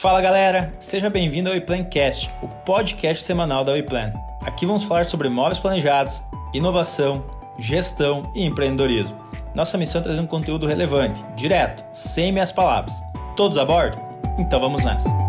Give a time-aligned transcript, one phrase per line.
[0.00, 4.12] Fala galera, seja bem-vindo ao WePlancast, o podcast semanal da WePlan.
[4.42, 6.22] Aqui vamos falar sobre móveis planejados,
[6.52, 7.24] inovação,
[7.58, 9.16] gestão e empreendedorismo.
[9.54, 13.02] Nossa missão é trazer um conteúdo relevante, direto, sem meias palavras.
[13.36, 13.96] Todos a bordo?
[14.38, 15.25] Então vamos nessa!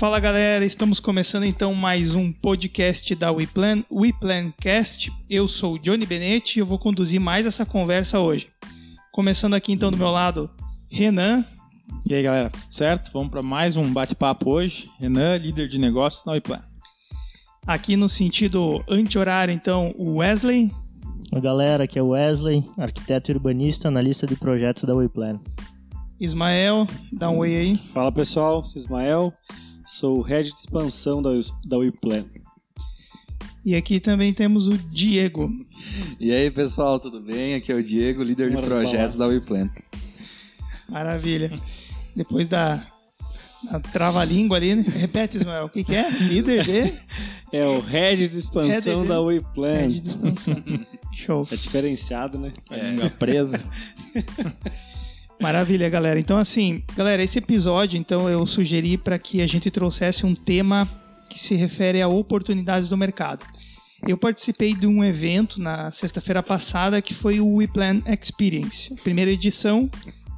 [0.00, 5.12] Fala galera, estamos começando então mais um podcast da WePlan, WePlancast.
[5.28, 8.48] Eu sou o Johnny Benetti e eu vou conduzir mais essa conversa hoje.
[9.12, 10.48] Começando aqui então do meu lado,
[10.90, 11.44] Renan.
[12.08, 13.12] E aí galera, tudo certo?
[13.12, 14.90] Vamos para mais um bate-papo hoje.
[14.98, 16.62] Renan, líder de negócios na WePlan.
[17.66, 20.70] Aqui no sentido anti-horário, então, o Wesley.
[21.30, 25.38] Oi galera, aqui é o Wesley, arquiteto urbanista, analista de projetos da WePlan.
[26.18, 27.76] Ismael, dá um oi aí.
[27.92, 29.30] Fala pessoal, Ismael,
[29.90, 31.30] sou o head de expansão da,
[31.64, 32.24] da WePlan.
[33.64, 35.50] E aqui também temos o Diego.
[36.18, 37.54] E aí pessoal, tudo bem?
[37.54, 39.68] Aqui é o Diego, líder Bora de projetos da WePlan.
[40.88, 41.52] Maravilha.
[42.14, 42.86] Depois da,
[43.70, 44.84] da trava-língua ali, né?
[44.86, 46.08] repete, Ismael, o que, que é?
[46.08, 46.94] Líder de?
[47.52, 49.88] É o head de expansão Head da WePlan.
[49.88, 50.54] Rede de expansão.
[51.12, 51.48] Show.
[51.50, 52.52] É diferenciado, né?
[52.70, 53.60] A língua presa.
[55.40, 56.20] Maravilha, galera.
[56.20, 60.86] Então, assim, galera, esse episódio, então, eu sugeri para que a gente trouxesse um tema
[61.30, 63.44] que se refere a oportunidades do mercado.
[64.06, 68.94] Eu participei de um evento na sexta-feira passada que foi o WePlan Experience.
[69.02, 69.90] Primeira edição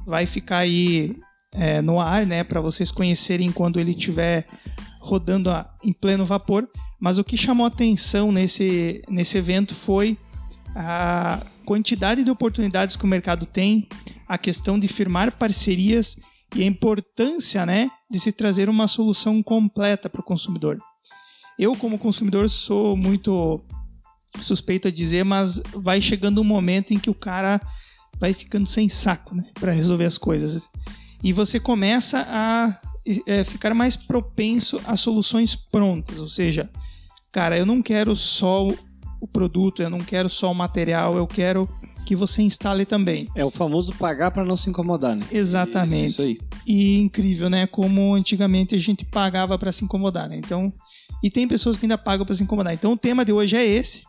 [0.05, 1.15] vai ficar aí
[1.51, 4.45] é, no ar, né, para vocês conhecerem quando ele estiver
[4.99, 6.67] rodando a- em pleno vapor.
[6.99, 10.17] Mas o que chamou atenção nesse, nesse evento foi
[10.75, 13.87] a quantidade de oportunidades que o mercado tem,
[14.27, 16.17] a questão de firmar parcerias
[16.55, 20.79] e a importância né, de se trazer uma solução completa para o consumidor.
[21.57, 23.63] Eu, como consumidor, sou muito
[24.39, 27.61] suspeito a dizer, mas vai chegando um momento em que o cara
[28.19, 30.69] vai ficando sem saco né, para resolver as coisas.
[31.23, 32.79] E você começa a
[33.27, 36.69] é, ficar mais propenso a soluções prontas, ou seja,
[37.31, 38.67] cara, eu não quero só
[39.23, 41.69] o produto, eu não quero só o material, eu quero
[42.05, 43.29] que você instale também.
[43.33, 45.25] É o famoso pagar para não se incomodar, né?
[45.31, 46.07] Exatamente.
[46.07, 46.39] Isso, isso aí.
[46.67, 47.65] E incrível, né?
[47.65, 50.35] Como antigamente a gente pagava para se incomodar, né?
[50.35, 50.73] Então,
[51.23, 52.73] e tem pessoas que ainda pagam para se incomodar.
[52.73, 54.03] Então, o tema de hoje é esse.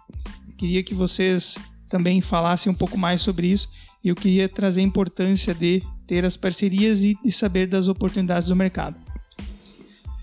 [0.58, 1.56] Queria que vocês
[1.88, 3.68] também falassem um pouco mais sobre isso.
[4.02, 8.48] E eu queria trazer a importância de ter as parcerias e de saber das oportunidades
[8.48, 8.96] do mercado.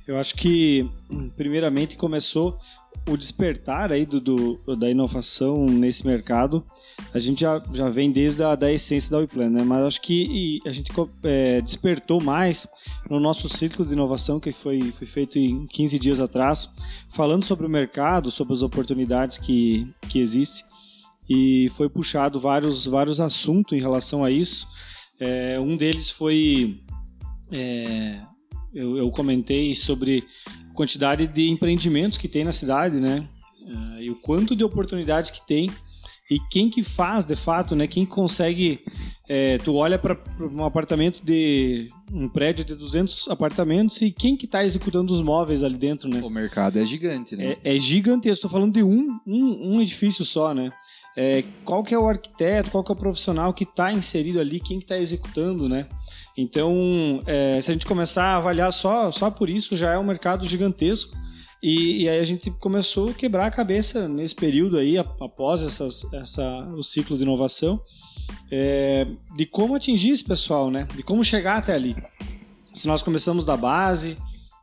[0.06, 0.90] Eu acho que,
[1.38, 2.60] primeiramente, começou
[3.10, 6.64] o despertar aí do, do- da inovação nesse mercado.
[7.14, 9.64] A gente já, já vem desde a da essência da WePlan, né?
[9.64, 10.92] Mas acho que a gente
[11.24, 12.68] é, despertou mais
[13.10, 16.70] no nosso ciclo de inovação que foi, foi feito em 15 dias atrás,
[17.10, 20.64] falando sobre o mercado, sobre as oportunidades que, que existem.
[21.30, 24.68] E foi puxado vários, vários assuntos em relação a isso.
[25.20, 26.82] É, um deles foi...
[27.52, 28.22] é,
[28.74, 30.24] eu, eu comentei sobre
[30.74, 33.28] quantidade de empreendimentos que tem na cidade, né?
[33.68, 35.70] Eh, e o quanto de oportunidades que tem
[36.30, 37.88] e quem que faz, de fato, né?
[37.88, 38.80] Quem consegue...
[39.28, 41.90] eh, tu olha para um apartamento de...
[42.10, 46.22] um prédio de 200 apartamentos e quem que está executando os móveis ali dentro, né?
[46.24, 47.58] O mercado é gigante, né?
[47.64, 48.46] É, é gigantesco.
[48.46, 50.72] Estou falando de um, um, um edifício só, né?
[51.18, 54.62] É, qual que é o arquiteto, qual que é o profissional que está inserido ali,
[54.62, 55.86] quem que está executando, né?
[56.38, 60.04] Então, é, se a gente começar a avaliar só, só por isso, já é um
[60.04, 61.16] mercado gigantesco.
[61.62, 66.12] E, e aí a gente começou a quebrar a cabeça nesse período aí, após essas,
[66.14, 67.80] essa, o ciclo de inovação,
[68.52, 69.06] é,
[69.36, 70.88] de como atingir esse pessoal, né?
[70.96, 71.96] De como chegar até ali.
[72.74, 74.18] Se nós começamos da base,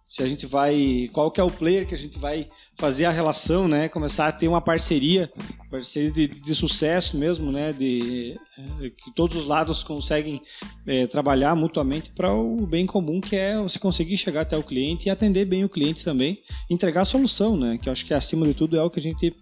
[0.08, 3.10] se a gente vai, qual que é o player que a gente vai fazer a
[3.10, 3.91] relação, né?
[3.91, 5.30] Começar a ter uma parceria,
[5.70, 7.74] parceria de, de sucesso mesmo, né?
[7.74, 10.41] De eh, que todos os lados conseguem
[10.86, 15.08] eh, trabalhar mutuamente para o bem comum, que é você conseguir chegar até o cliente
[15.08, 17.76] e atender bem o cliente também, entregar a solução, né?
[17.76, 19.36] Que eu acho que acima de tudo é o que a gente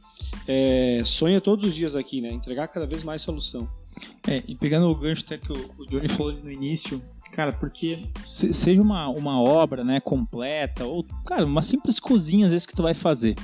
[0.49, 2.33] eh, sonha todos os dias aqui, né?
[2.33, 3.71] Entregar cada vez mais solução.
[4.27, 7.01] É, e pegando o gancho até que o, o Johnny falou no início,
[7.37, 12.53] cara, porque se- seja uma, uma obra, né, completa, ou, cara, uma simples cozinha às
[12.53, 13.37] vezes que tu vai fazer.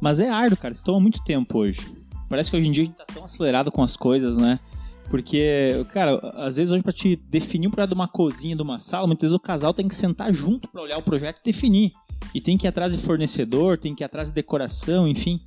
[0.00, 1.80] Mas é árduo, cara, isso toma muito tempo hoje.
[2.28, 4.60] Parece que hoje em dia a gente tá tão acelerado com as coisas, né?
[5.08, 8.78] Porque, cara, às vezes hoje pra te definir um projeto de uma cozinha, de uma
[8.78, 11.92] sala, muitas vezes o casal tem que sentar junto pra olhar o projeto e definir.
[12.34, 15.40] E tem que ir atrás de fornecedor, tem que ir atrás de decoração, enfim.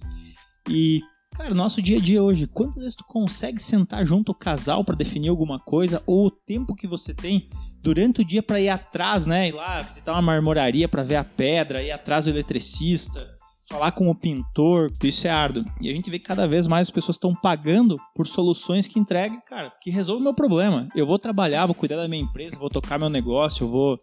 [0.69, 1.01] E,
[1.39, 4.93] cara, nosso dia a dia hoje, quantas vezes tu consegue sentar junto o casal pra
[4.93, 7.47] definir alguma coisa ou o tempo que você tem
[7.81, 11.23] durante o dia pra ir atrás, né, ir lá visitar uma marmoraria pra ver a
[11.23, 13.25] pedra, ir atrás do eletricista,
[13.69, 15.63] falar com o pintor, isso é árduo.
[15.79, 18.99] E a gente vê que cada vez mais as pessoas estão pagando por soluções que
[18.99, 20.89] entreguem, cara, que resolvem o meu problema.
[20.93, 23.97] Eu vou trabalhar, vou cuidar da minha empresa, vou tocar meu negócio, eu vou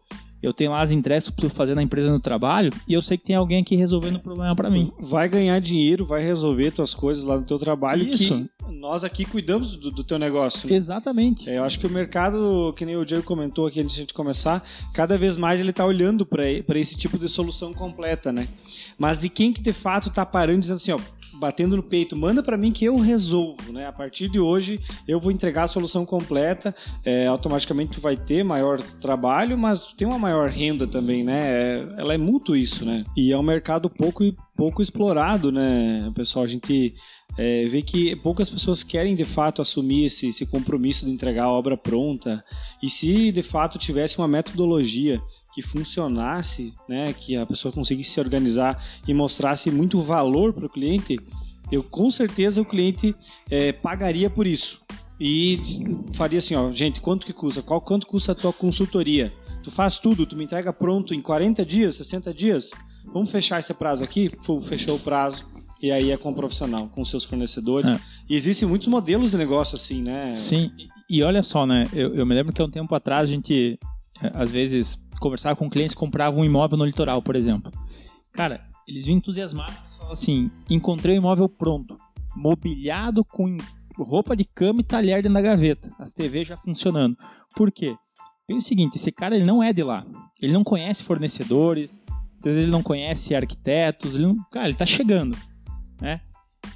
[0.46, 3.02] eu tenho lá as entregas que eu preciso fazer na empresa no trabalho e eu
[3.02, 4.92] sei que tem alguém aqui resolvendo o problema para mim.
[4.98, 8.48] Vai ganhar dinheiro, vai resolver tuas coisas lá no teu trabalho Isso.
[8.58, 10.68] que nós aqui cuidamos do, do teu negócio.
[10.68, 10.76] né?
[10.76, 11.48] Exatamente.
[11.50, 14.02] É, eu acho que o mercado, que nem o Diego comentou aqui antes de a
[14.02, 14.62] gente começar,
[14.92, 18.46] cada vez mais ele está olhando para esse tipo de solução completa, né?
[18.98, 20.98] Mas e quem que de fato está parando e dizendo assim, ó,
[21.38, 23.86] batendo no peito, manda para mim que eu resolvo, né?
[23.86, 26.74] A partir de hoje eu vou entregar a solução completa,
[27.04, 31.40] é, automaticamente tu vai ter maior trabalho, mas tem uma maior renda também, né?
[31.44, 33.04] É, ela é mútuo isso, né?
[33.16, 34.24] E é um mercado pouco
[34.56, 36.44] pouco explorado, né, pessoal?
[36.44, 36.94] A gente
[37.36, 41.52] é, vê que poucas pessoas querem de fato assumir esse, esse compromisso de entregar a
[41.52, 42.42] obra pronta.
[42.82, 45.20] E se de fato tivesse uma metodologia
[45.56, 50.68] que funcionasse, né, que a pessoa conseguisse se organizar e mostrasse muito valor para o
[50.68, 51.18] cliente,
[51.72, 53.16] eu com certeza o cliente
[53.50, 54.84] é, pagaria por isso
[55.18, 55.58] e
[56.12, 57.62] faria assim, ó, gente, quanto que custa?
[57.62, 59.32] Qual quanto custa a tua consultoria?
[59.62, 62.72] Tu faz tudo, tu me entrega pronto em 40 dias, 60 dias?
[63.06, 64.28] Vamos fechar esse prazo aqui?
[64.44, 65.46] Pô, Fechou o prazo.
[65.80, 67.90] E aí é com o profissional, com seus fornecedores.
[67.90, 68.00] É.
[68.28, 70.34] E existem muitos modelos de negócio assim, né?
[70.34, 70.70] Sim,
[71.08, 71.88] e olha só, né?
[71.94, 73.78] Eu, eu me lembro que há um tempo atrás a gente,
[74.22, 77.70] eh, às vezes, conversava com clientes que compravam um imóvel no litoral, por exemplo.
[78.32, 81.98] Cara, eles vinham entusiasmados e falavam assim: encontrei o imóvel pronto,
[82.34, 83.56] mobiliado com
[83.98, 87.16] roupa de cama e talher dentro da gaveta, as TVs já funcionando.
[87.54, 87.96] Por quê?
[88.46, 90.06] Pensa o seguinte: esse cara ele não é de lá,
[90.40, 92.04] ele não conhece fornecedores,
[92.38, 95.36] às vezes ele não conhece arquitetos, ele não, cara, ele tá chegando,
[96.00, 96.20] né?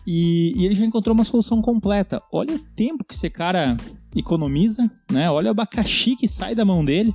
[0.06, 2.22] E, e ele já encontrou uma solução completa.
[2.32, 3.76] Olha o tempo que esse cara
[4.14, 5.31] economiza, né?
[5.31, 7.14] Olha o abacaxi que sai da mão dele.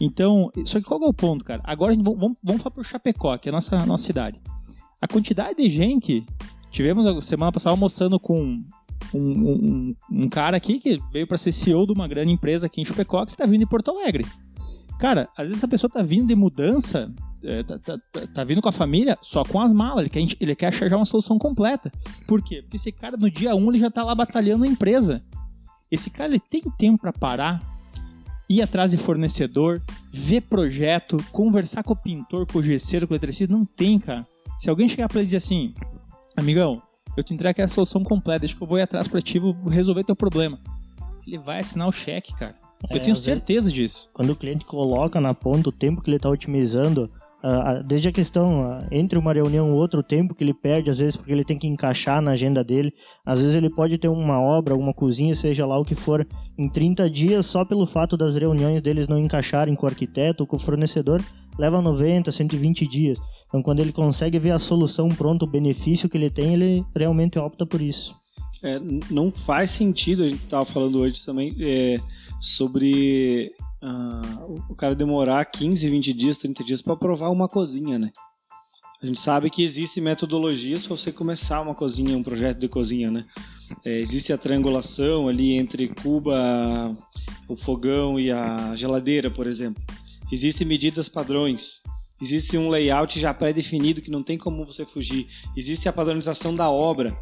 [0.00, 1.60] Então, só que qual é o ponto, cara?
[1.64, 4.40] Agora a vamos, vamos falar pro Chapecó, que é a nossa, nossa cidade.
[5.00, 6.24] A quantidade de gente.
[6.70, 8.62] Tivemos a semana passada almoçando com
[9.14, 12.80] um, um, um cara aqui que veio para ser CEO de uma grande empresa aqui
[12.80, 14.26] em Chapecó que tá vindo em Porto Alegre.
[14.98, 17.10] Cara, às vezes a pessoa tá vindo de mudança,
[17.42, 20.36] é, tá, tá, tá- tá vindo com a família só com as malas, ele quer,
[20.40, 21.90] ele quer achar já uma solução completa.
[22.26, 22.62] Por quê?
[22.62, 25.22] Porque esse cara no dia 1 ele já tá lá batalhando na empresa.
[25.90, 27.62] Esse cara ele tem tempo para parar,
[28.48, 33.16] ir atrás de fornecedor, ver projeto, conversar com o pintor, com o gesseiro, com o
[33.16, 33.54] eletricista.
[33.54, 34.26] Não tem, cara.
[34.58, 35.74] Se alguém chegar pra ele e dizer assim,
[36.36, 36.82] amigão,
[37.16, 39.54] eu te entrego a solução completa, deixa que eu vou ir atrás pra ti, vou
[39.68, 40.58] resolver teu problema.
[41.26, 42.54] Ele vai assinar o cheque, cara.
[42.90, 44.08] Eu É, tenho às vezes- certeza disso.
[44.12, 47.10] Quando o cliente coloca na ponta o tempo que ele está otimizando,
[47.86, 50.98] desde a questão ah, entre uma reunião e outra, o tempo que ele perde, às
[50.98, 52.92] vezes porque ele tem que encaixar na agenda dele,
[53.24, 56.26] às vezes ele pode ter uma obra, uma cozinha, seja lá o que for,
[56.56, 60.46] em 30 dias, só pelo fato das reuniões deles não encaixarem com o arquiteto ou
[60.46, 61.22] com o fornecedor,
[61.58, 63.18] leva 90, 120 dias.
[63.46, 67.38] Então, quando ele consegue ver a solução pronta, o benefício que ele tem, ele realmente
[67.38, 68.16] opta por isso.
[68.62, 68.80] É,
[69.10, 72.00] não faz sentido, a gente tava falando hoje também, é,
[72.40, 73.52] sobre
[73.82, 78.10] o- o cara demorar 15, 20 dias, 30 dias para provar uma cozinha, né?
[79.00, 83.10] A gente sabe que existem metodologias para você começar uma cozinha, um projeto de cozinha,
[83.10, 83.24] né?
[83.84, 86.96] É, existe a triangulação ali entre cuba,
[87.48, 89.80] o fogão e a geladeira, por exemplo.
[90.32, 91.80] Existem medidas padrões.
[92.20, 95.28] Existe um layout já pré-definido que não tem como você fugir.
[95.56, 97.16] Existe a padronização da obra.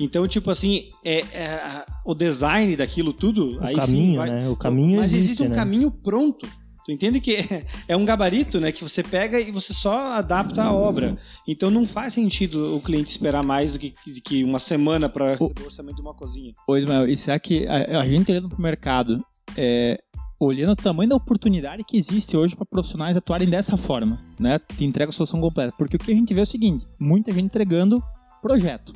[0.00, 3.58] Então, tipo assim, é, é o design daquilo tudo.
[3.58, 4.48] O aí sim caminho, vai- né?
[4.48, 5.54] O caminho Mas existe, existe um né?
[5.54, 6.46] caminho pronto.
[6.84, 7.36] Tu entende que
[7.86, 8.72] é, um gabarito, né?
[8.72, 11.18] Que você pega e você só adapta a obra.
[11.46, 13.92] Então não faz sentido o cliente esperar mais do que,
[14.24, 16.52] que uma semana para receber o orçamento de uma cozinha.
[16.66, 19.22] Ô Ismael, e será que a, a gente olhando pro mercado,
[19.56, 20.00] é,
[20.40, 24.58] olhando o tamanho da oportunidade que existe hoje para profissionais atuarem dessa forma, né?
[24.58, 25.74] Te entrega a solução completa.
[25.76, 28.02] Porque o que a gente vê é o seguinte, muita gente entregando
[28.40, 28.92] projeto,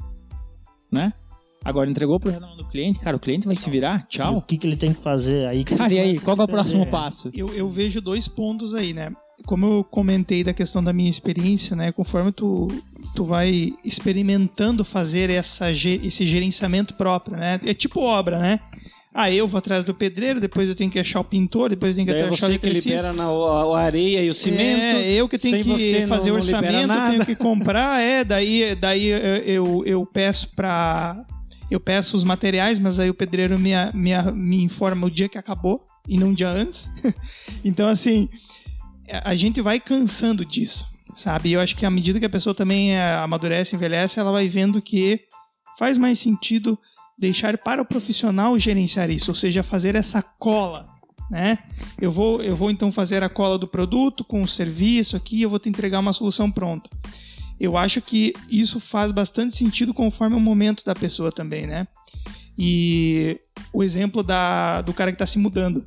[0.93, 1.13] né?
[1.65, 4.43] Agora entregou o mão do cliente, cara, o cliente vai se virar, E O tchau.
[4.43, 5.63] que, que ele tem que fazer aí?
[5.65, 7.31] que Cara, e aí, qual é o próximo passo?
[7.33, 9.13] Eu, eu vejo dois pontos aí, né?
[9.47, 11.93] Como eu comentei da questão da minha experiência, né?
[11.93, 12.69] Conforme tu,
[13.15, 17.61] tu vai experimentando fazer essa, esse gerenciamento próprio, né?
[17.65, 18.59] É tipo obra, né?
[19.15, 21.97] Ah, eu vou atrás do pedreiro, depois eu tenho que achar o pintor, depois eu
[21.97, 22.89] tenho que Daí é achar o você que eletricista.
[22.97, 24.97] libera na, a, a areia e o cimento.
[24.97, 27.11] É, eu que tenho que não- fazer não orçamento, nada.
[27.11, 31.23] tenho que comprar, é, daí, daí eu, eu, eu peço pra.
[31.71, 35.39] Eu peço os materiais, mas aí o pedreiro me, me, me informa o dia que
[35.39, 36.91] acabou e não um dia antes.
[37.65, 38.29] então, assim,
[39.25, 41.49] a gente vai cansando disso, sabe?
[41.51, 44.49] E eu acho que à medida que a pessoa também é, amadurece, envelhece, ela vai
[44.49, 45.21] vendo que
[45.79, 46.79] faz mais sentido
[47.23, 50.89] deixar para o profissional gerenciar isso, ou seja, fazer essa cola,
[51.31, 51.57] né?
[52.01, 55.49] Eu vou, eu vou então fazer a cola do produto com o serviço aqui, eu
[55.49, 56.91] vou te entregar uma solução pronta.
[57.61, 61.87] eu acho que isso faz bastante sentido conforme o momento da pessoa também, né?
[62.59, 63.39] E
[63.73, 65.85] o exemplo da, do cara que está se mudando.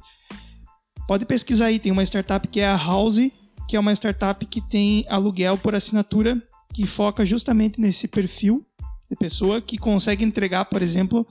[1.05, 3.29] Pode pesquisar aí, tem uma startup que é a House,
[3.67, 6.41] que é uma startup que tem aluguel por assinatura,
[6.73, 8.65] que foca justamente nesse perfil
[9.09, 11.25] de pessoa que consegue entregar, por exemplo,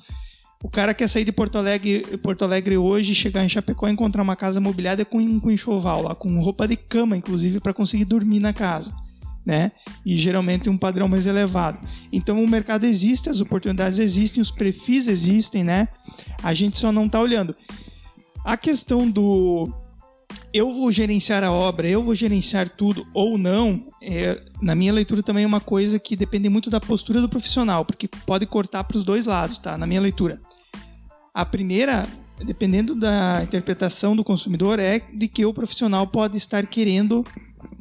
[0.64, 4.22] o cara quer sair de Porto Alegre, Porto Alegre hoje, chegar em Chapecó e encontrar
[4.22, 8.40] uma casa mobiliada com, com enxoval lá, com roupa de cama, inclusive, para conseguir dormir
[8.40, 8.90] na casa.
[9.44, 9.72] Né?
[10.06, 11.86] E geralmente um padrão mais elevado.
[12.10, 15.86] Então o mercado existe, as oportunidades existem, os perfis existem, né?
[16.42, 17.54] A gente só não está olhando.
[18.42, 19.70] A questão do
[20.52, 25.22] eu vou gerenciar a obra, eu vou gerenciar tudo ou não, é, na minha leitura
[25.22, 28.96] também é uma coisa que depende muito da postura do profissional, porque pode cortar para
[28.96, 29.76] os dois lados, tá?
[29.76, 30.40] Na minha leitura.
[31.32, 32.06] A primeira,
[32.44, 37.24] dependendo da interpretação do consumidor, é de que o profissional pode estar querendo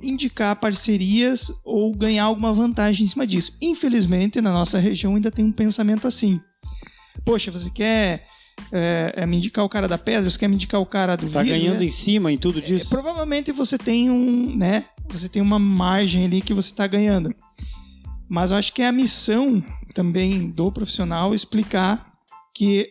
[0.02, 3.56] indicar parcerias ou ganhar alguma vantagem em cima disso.
[3.62, 6.40] Infelizmente, na nossa região ainda tem um pensamento assim.
[7.24, 8.26] Poxa, você quer
[8.72, 11.30] é, é me indicar o cara da pedra, você quer me indicar o cara do
[11.30, 11.86] Tá vidro, ganhando né?
[11.86, 12.90] em cima em tudo É, disso?
[12.90, 14.86] provavelmente você tem um, né?
[15.10, 17.34] Você tem uma margem ali que você está ganhando.
[18.30, 22.12] Mas eu acho que é a missão também do profissional explicar
[22.56, 22.90] que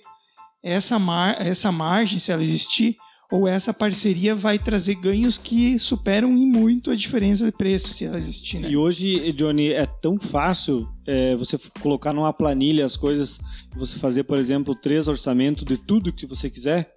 [0.63, 2.97] essa, mar, essa margem, se ela existir,
[3.31, 8.05] ou essa parceria vai trazer ganhos que superam em muito a diferença de preço, se
[8.05, 8.71] ela existir, né?
[8.71, 13.41] E hoje, Johnny, é tão fácil é, você colocar numa planilha as coisas,
[13.75, 16.93] você fazer, por exemplo, três orçamentos de tudo que você quiser,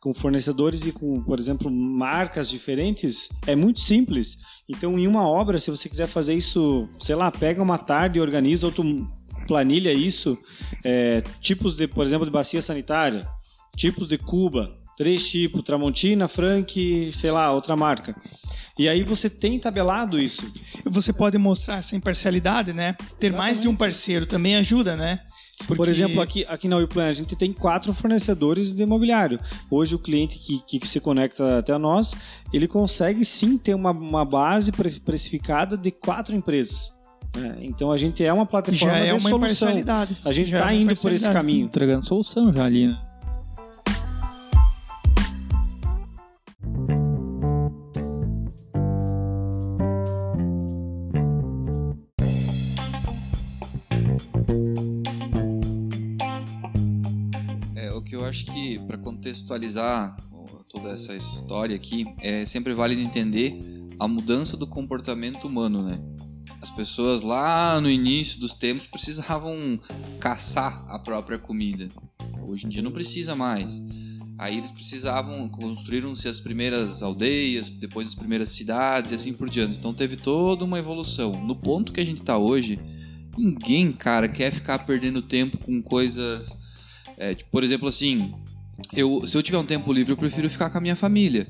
[0.00, 4.38] com fornecedores e com, por exemplo, marcas diferentes, é muito simples.
[4.68, 8.22] Então, em uma obra, se você quiser fazer isso, sei lá, pega uma tarde e
[8.22, 9.06] organiza, ou tu
[9.46, 10.38] planilha isso,
[10.82, 13.28] é, tipos de, por exemplo, de bacia sanitária,
[13.76, 18.14] tipos de cuba, três tipos, Tramontina, Frank, sei lá, outra marca.
[18.78, 20.50] E aí você tem tabelado isso.
[20.84, 22.94] Você pode mostrar essa imparcialidade, né?
[23.18, 25.20] Ter mais de um parceiro também ajuda, né?
[25.66, 29.40] Por Porque- exemplo, aqui, aqui na WePlan a gente tem quatro fornecedores de imobiliário.
[29.70, 32.14] Hoje o cliente que, que se conecta até nós,
[32.52, 36.92] ele consegue sim ter uma, uma base pre- precificada de quatro empresas.
[37.34, 37.56] né?
[37.62, 39.38] Então a gente é uma plataforma já é de uma solução.
[39.70, 40.16] imparcialidade.
[40.22, 41.64] A gente Já é está uma indo por esse caminho.
[41.64, 42.98] Entregando solução já ali, né?
[58.36, 60.14] Acho que, para contextualizar
[60.68, 63.58] toda essa história aqui, é sempre válido entender
[63.98, 65.98] a mudança do comportamento humano, né?
[66.60, 69.80] As pessoas lá no início dos tempos precisavam
[70.20, 71.88] caçar a própria comida.
[72.42, 73.82] Hoje em dia não precisa mais.
[74.38, 79.78] Aí eles precisavam, construíram-se as primeiras aldeias, depois as primeiras cidades e assim por diante.
[79.78, 81.42] Então teve toda uma evolução.
[81.42, 82.78] No ponto que a gente está hoje,
[83.36, 86.65] ninguém, cara, quer ficar perdendo tempo com coisas
[87.16, 88.34] é, tipo, por exemplo, assim,
[88.94, 91.46] eu, se eu tiver um tempo livre, eu prefiro ficar com a minha família,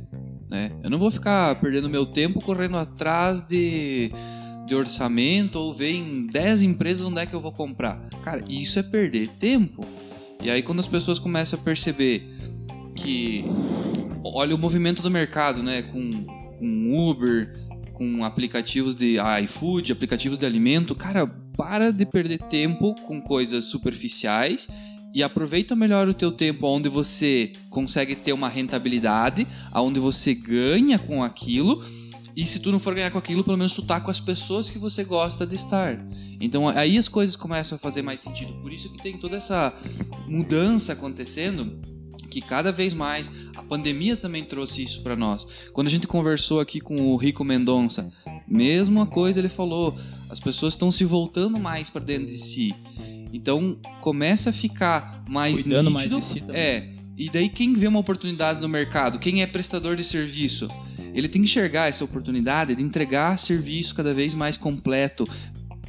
[0.48, 0.70] né?
[0.82, 4.12] Eu não vou ficar perdendo meu tempo correndo atrás de,
[4.66, 8.00] de orçamento ou ver em 10 empresas onde é que eu vou comprar.
[8.22, 9.84] Cara, isso é perder tempo.
[10.40, 12.30] E aí quando as pessoas começam a perceber
[12.94, 13.44] que
[14.22, 16.24] olha o movimento do mercado, né, com,
[16.58, 17.52] com Uber,
[17.92, 24.68] com aplicativos de iFood, aplicativos de alimento, cara, para de perder tempo com coisas superficiais
[25.16, 30.98] e aproveita melhor o teu tempo onde você consegue ter uma rentabilidade, aonde você ganha
[30.98, 31.82] com aquilo.
[32.36, 34.68] E se tu não for ganhar com aquilo, pelo menos tu tá com as pessoas
[34.68, 36.04] que você gosta de estar.
[36.38, 38.52] Então aí as coisas começam a fazer mais sentido.
[38.60, 39.72] Por isso que tem toda essa
[40.28, 41.80] mudança acontecendo,
[42.30, 45.46] que cada vez mais a pandemia também trouxe isso para nós.
[45.72, 48.12] Quando a gente conversou aqui com o Rico Mendonça,
[48.46, 49.96] mesma coisa ele falou,
[50.28, 52.74] as pessoas estão se voltando mais para dentro de si.
[53.36, 56.18] Então começa a ficar mais Cuidando mais nítido.
[56.20, 56.58] de si.
[56.58, 56.88] É.
[57.16, 60.68] E daí quem vê uma oportunidade no mercado, quem é prestador de serviço,
[61.14, 65.26] ele tem que enxergar essa oportunidade de entregar serviço cada vez mais completo.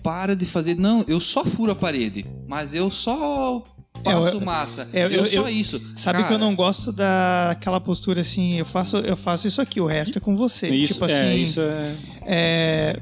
[0.04, 3.62] Para de fazer, não, eu só furo a parede, mas eu só
[4.04, 4.88] passo É, eu- massa.
[4.94, 5.82] é, eu, eu- só eu- isso.
[5.98, 9.82] Sabe Cara, que eu não gosto daquela postura assim, eu faço, eu faço isso aqui,
[9.82, 10.70] o resto é com você.
[10.70, 11.96] Isso, tipo é, assim, isso é...
[12.26, 13.02] é,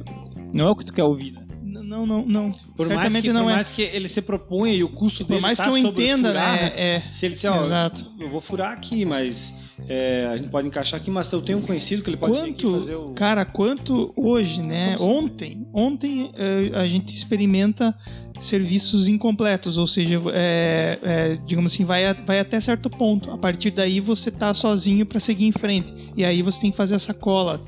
[0.52, 1.45] Não é o que tu quer ouvir, né?
[1.86, 2.52] Não, não, não.
[2.76, 3.54] Por mais, Certamente que, não por é.
[3.56, 6.30] mais que ele se proponha e o custo Por dele mais tá que eu entenda,
[6.30, 6.72] furar, né?
[6.76, 8.12] É, Se ele disser, ó, Exato.
[8.20, 9.54] eu vou furar aqui, mas
[9.88, 12.72] é, a gente pode encaixar aqui, mas eu tenho um conhecido que ele pode quanto,
[12.74, 13.10] fazer o...
[13.14, 14.96] cara, quanto hoje, né?
[15.00, 17.96] Ontem, ontem eh, a gente experimenta
[18.40, 23.32] serviços incompletos, ou seja, é, é, digamos assim, vai, a- vai até certo ponto.
[23.32, 25.94] A partir daí você tá sozinho para seguir em frente.
[26.18, 27.64] E aí você tem que fazer essa cola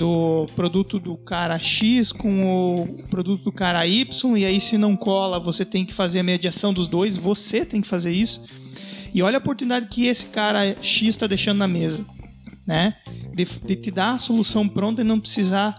[0.00, 4.96] do produto do cara X com o produto do cara Y, e aí se não
[4.96, 8.46] cola, você tem que fazer a mediação dos dois, você tem que fazer isso.
[9.12, 12.02] E olha a oportunidade que esse cara X está deixando na mesa,
[12.66, 12.96] né?
[13.34, 15.74] De, de te dar a solução pronta e não precisar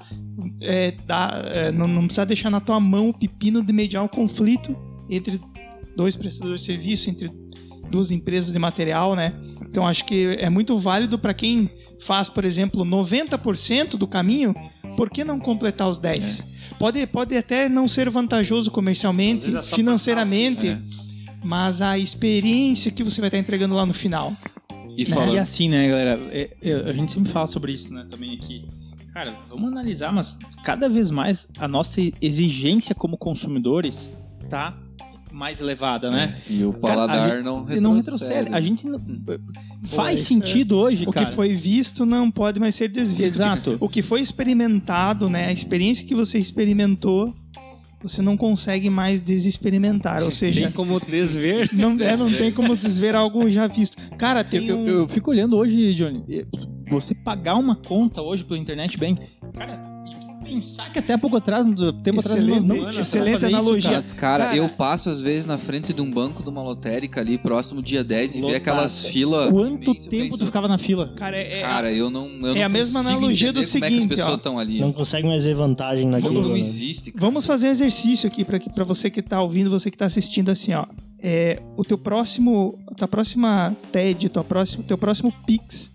[0.62, 4.08] é, dar, é, não, não precisar deixar na tua mão o pepino de mediar um
[4.08, 4.78] conflito
[5.10, 5.42] entre
[5.98, 7.28] dois prestadores de serviço, entre
[7.92, 9.34] duas empresas de material, né?
[9.62, 11.70] Então acho que é muito válido para quem
[12.00, 14.56] faz, por exemplo, 90% do caminho,
[14.98, 16.40] por que não completar os 10?
[16.40, 16.76] É.
[16.80, 20.82] Pode, pode até não ser vantajoso comercialmente, é financeiramente, é.
[21.44, 24.34] mas a experiência que você vai estar entregando lá no final.
[24.98, 25.34] E, né?
[25.34, 26.20] e assim, né, galera?
[26.32, 28.66] É, é, a gente sempre fala sobre isso, né, também aqui.
[29.14, 34.10] Cara, vamos analisar, mas cada vez mais a nossa exigência como consumidores
[34.50, 34.78] tá
[35.32, 36.38] mais elevada, né?
[36.50, 37.82] É, e o paladar cara, não retrocede.
[37.82, 38.50] Não retrocede.
[38.54, 39.02] A gente não,
[39.84, 41.26] faz Pô, sentido é, hoje, o cara.
[41.26, 43.24] O que foi visto não pode mais ser desvisto.
[43.24, 43.78] Exato.
[43.80, 45.48] O que foi experimentado, né?
[45.48, 47.34] A experiência que você experimentou
[48.04, 52.76] você não consegue mais desexperimentar, ou seja, tem como desver, não é, não tem como
[52.76, 53.96] desver algo já visto.
[54.18, 54.88] Cara, tem eu, um...
[54.88, 56.24] eu, eu fico olhando hoje, Johnny,
[56.90, 59.18] você pagar uma conta hoje pela internet bem,
[59.56, 59.80] cara,
[60.52, 61.66] pensar que até pouco atrás,
[62.04, 64.00] tempo atrás, nós não tinha excelente analogia.
[64.00, 64.46] Isso, cara.
[64.46, 67.82] cara, eu passo às vezes na frente de um banco de uma lotérica ali, próximo
[67.82, 69.50] dia 10, e ver aquelas filas.
[69.50, 71.14] Quanto tempo tu ficava na fila?
[71.16, 72.28] Cara, é, cara eu não.
[72.28, 74.80] Eu é não a mesma analogia do seguinte: como é que as pessoas estão ali.
[74.80, 76.34] Não consegue mais ver vantagem naquilo.
[76.34, 76.60] Não, não né?
[76.60, 77.12] existe.
[77.12, 77.26] Cara.
[77.26, 80.74] Vamos fazer um exercício aqui para você que tá ouvindo, você que tá assistindo assim,
[80.74, 80.86] ó.
[81.24, 85.92] É, o teu próximo, a tua próxima TED, tua próximo, teu próximo Pix,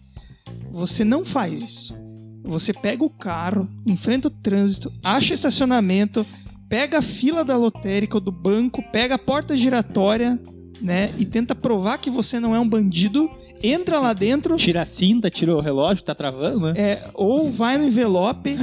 [0.71, 2.06] você não faz isso
[2.47, 6.25] você pega o carro, enfrenta o trânsito, acha estacionamento,
[6.69, 10.41] pega a fila da lotérica ou do banco, pega a porta giratória,
[10.81, 11.13] né?
[11.19, 13.31] E tenta provar que você não é um bandido.
[13.63, 14.57] Entra lá dentro.
[14.57, 16.75] Tira a cinta, tira o relógio, tá travando, né?
[16.77, 18.57] É, ou vai no envelope,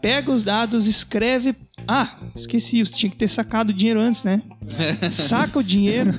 [0.00, 1.54] pega os dados, escreve.
[1.86, 4.42] Ah, esqueci, você tinha que ter sacado o dinheiro antes, né?
[5.10, 6.12] Saca o dinheiro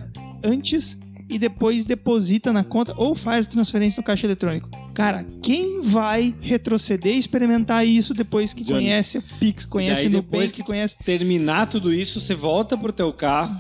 [0.43, 0.98] antes
[1.29, 4.70] e depois deposita na conta ou faz a transferência no caixa eletrônico.
[4.93, 8.85] Cara, quem vai retroceder e experimentar isso depois que Johnny.
[8.85, 10.97] conhece o Pix, conhece no Nubank, que conhece...
[11.03, 13.57] terminar tudo isso, você volta pro teu carro,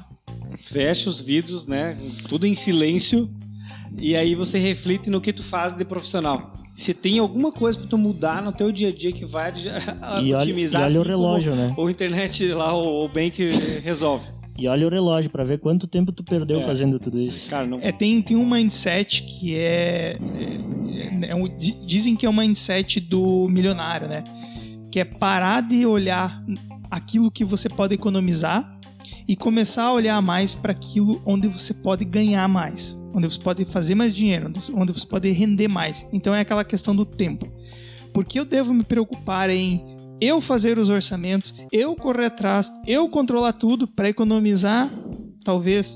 [0.57, 1.97] fecha os vidros, né?
[2.27, 3.29] Tudo em silêncio.
[3.97, 6.53] E aí você reflete no que tu faz de profissional.
[6.75, 9.53] Se tem alguma coisa para tu mudar no teu dia a dia que vai
[10.23, 11.73] e otimizar olha, e olha assim, o relógio, né?
[11.77, 13.43] Ou internet lá, o, o bank
[13.83, 14.25] resolve.
[14.57, 16.63] E olha o relógio para ver quanto tempo tu perdeu é.
[16.63, 17.49] fazendo tudo isso.
[17.49, 17.79] Cara, não...
[17.81, 20.17] é, tem, tem um mindset que é,
[21.21, 24.23] é, é um, Dizem que é o um mindset do milionário, né?
[24.91, 26.43] Que é parar de olhar
[26.89, 28.77] aquilo que você pode economizar
[29.27, 33.63] e começar a olhar mais para aquilo onde você pode ganhar mais, onde você pode
[33.65, 36.05] fazer mais dinheiro, onde você pode render mais.
[36.11, 37.47] Então é aquela questão do tempo.
[38.13, 39.81] Porque eu devo me preocupar em
[40.21, 44.89] eu fazer os orçamentos, eu correr atrás, eu controlar tudo para economizar
[45.43, 45.95] talvez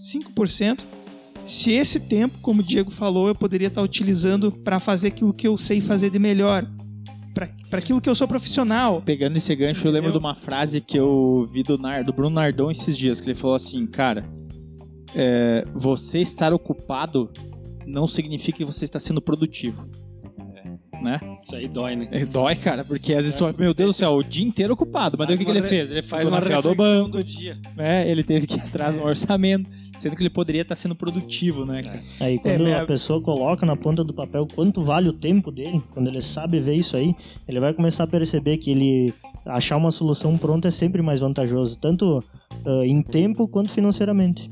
[0.00, 0.80] 5%.
[1.46, 5.46] Se esse tempo, como o Diego falou, eu poderia estar utilizando para fazer aquilo que
[5.46, 6.66] eu sei fazer de melhor,
[7.32, 9.00] para aquilo que eu sou profissional.
[9.02, 12.34] Pegando esse gancho, eu lembro de uma frase que eu vi do, Nar, do Bruno
[12.34, 14.28] Nardon esses dias, que ele falou assim, cara,
[15.14, 17.30] é, você estar ocupado
[17.86, 19.88] não significa que você está sendo produtivo
[21.00, 21.20] né?
[21.42, 22.08] Isso aí dói, né?
[22.10, 25.16] É, dói, cara, porque às vezes tu, meu Deus do céu, o dia inteiro ocupado.
[25.18, 25.90] Mas daí o que, que ele fez?
[25.90, 27.10] Ele faz uma do banco.
[27.10, 27.58] Do dia.
[27.76, 28.08] Né?
[28.08, 31.64] Ele teve que ir atrás de um orçamento, sendo que ele poderia estar sendo produtivo,
[31.64, 32.00] né, cara?
[32.20, 35.82] Aí quando é, a pessoa coloca na ponta do papel quanto vale o tempo dele,
[35.90, 37.14] quando ele sabe ver isso aí,
[37.48, 39.12] ele vai começar a perceber que ele
[39.44, 42.22] achar uma solução pronta é sempre mais vantajoso, tanto
[42.66, 44.50] uh, em tempo quanto financeiramente.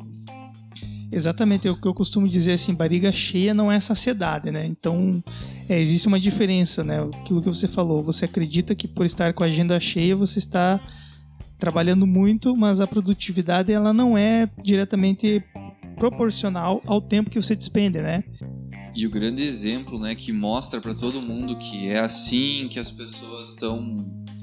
[1.10, 4.66] Exatamente, é o que eu costumo dizer assim, barriga cheia não é saciedade, né?
[4.66, 5.22] Então,
[5.68, 7.00] é, existe uma diferença, né?
[7.00, 10.78] Aquilo que você falou, você acredita que por estar com a agenda cheia você está
[11.58, 15.42] trabalhando muito, mas a produtividade ela não é diretamente
[15.96, 18.22] proporcional ao tempo que você despende, né?
[18.94, 22.90] E o grande exemplo, né, que mostra para todo mundo que é assim que as
[22.90, 23.96] pessoas estão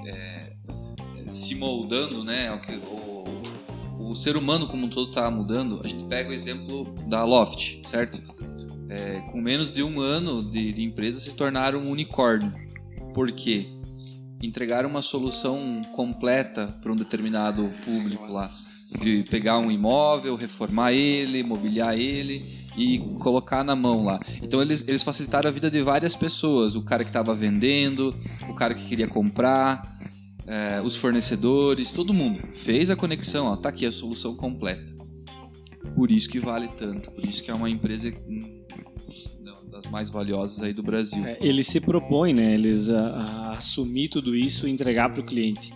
[0.06, 0.54] é,
[1.30, 2.71] se moldando, né, que,
[4.06, 7.82] o ser humano como um todo está mudando, a gente pega o exemplo da Loft,
[7.88, 8.22] certo?
[8.88, 12.54] É, com menos de um ano de, de empresa se tornaram um unicórnio.
[13.13, 13.68] Por quê?
[14.41, 18.52] Entregaram uma solução completa para um determinado público lá.
[19.02, 22.46] De pegar um imóvel, reformar ele, mobiliar ele
[22.78, 24.20] e colocar na mão lá.
[24.41, 26.76] Então eles, eles facilitaram a vida de várias pessoas.
[26.76, 28.13] O cara que estava vendendo,
[28.48, 29.94] o cara que queria comprar,
[30.47, 34.93] é, os fornecedores, todo mundo fez a conexão, ó, tá aqui a solução completa.
[35.95, 38.12] Por isso que vale tanto, por isso que é uma empresa
[39.75, 41.25] das mais valiosas aí do Brasil.
[41.25, 42.53] É, Ele se propõe, né?
[42.53, 45.73] Eles a, a assumir tudo isso e entregar para o cliente.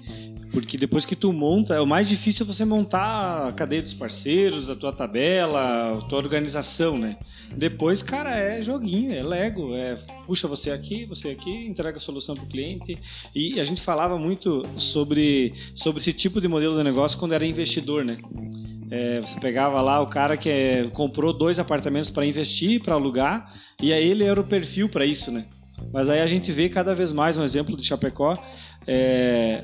[0.52, 3.94] Porque depois que tu monta, é o mais difícil é você montar a cadeia dos
[3.94, 7.18] parceiros, a tua tabela, a tua organização, né?
[7.56, 12.36] Depois, cara, é joguinho, é Lego, é puxa você aqui, você aqui, entrega a solução
[12.36, 12.98] para o cliente.
[13.34, 17.46] E a gente falava muito sobre, sobre esse tipo de modelo de negócio quando era
[17.46, 18.18] investidor, né?
[18.92, 23.54] É, você pegava lá o cara que é, comprou dois apartamentos para investir, para alugar,
[23.80, 25.46] e aí ele era o perfil para isso, né?
[25.94, 28.34] Mas aí a gente vê cada vez mais um exemplo de Chapecó.
[28.88, 29.64] É,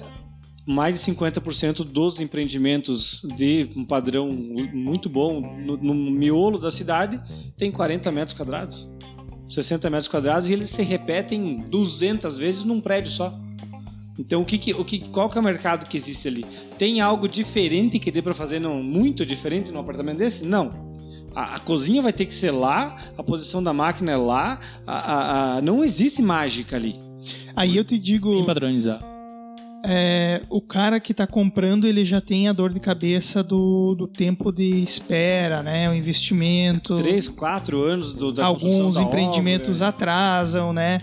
[0.66, 7.20] mais de 50% dos empreendimentos de um padrão muito bom no, no miolo da cidade
[7.56, 8.90] tem 40 metros quadrados,
[9.48, 13.38] 60 metros quadrados e eles se repetem 200 vezes num prédio só.
[14.18, 16.46] Então, o que, que- o que, qual que é o mercado que existe ali?
[16.80, 20.46] Tem algo diferente que dê para fazer, não, muito diferente num apartamento desse?
[20.46, 20.70] Não.
[21.36, 24.94] A, a cozinha vai ter que ser lá, a posição da máquina é lá, a-
[24.94, 26.96] a- a- não existe mágica ali.
[27.56, 29.06] Aí eu te digo, Bem padronizado.
[29.88, 34.08] É, o cara que está comprando, ele já tem a dor de cabeça do, do
[34.08, 35.90] tempo de espera, né?
[35.90, 36.96] O investimento.
[36.96, 39.90] Três, quatro anos do, da construção alguns da empreendimentos obra.
[39.90, 41.00] atrasam, né?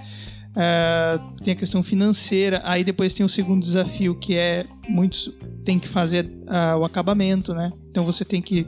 [0.54, 2.60] Ah, tem a questão financeira.
[2.64, 5.32] Aí depois tem o segundo desafio, que é muitos
[5.64, 7.70] tem que fazer ah, o acabamento, né?
[7.90, 8.66] Então você tem que.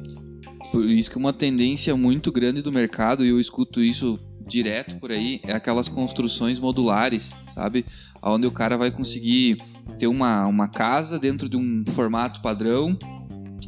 [0.71, 5.11] Por isso que uma tendência muito grande do mercado, e eu escuto isso direto por
[5.11, 7.85] aí, é aquelas construções modulares, sabe?
[8.23, 9.57] Onde o cara vai conseguir
[9.99, 12.97] ter uma, uma casa dentro de um formato padrão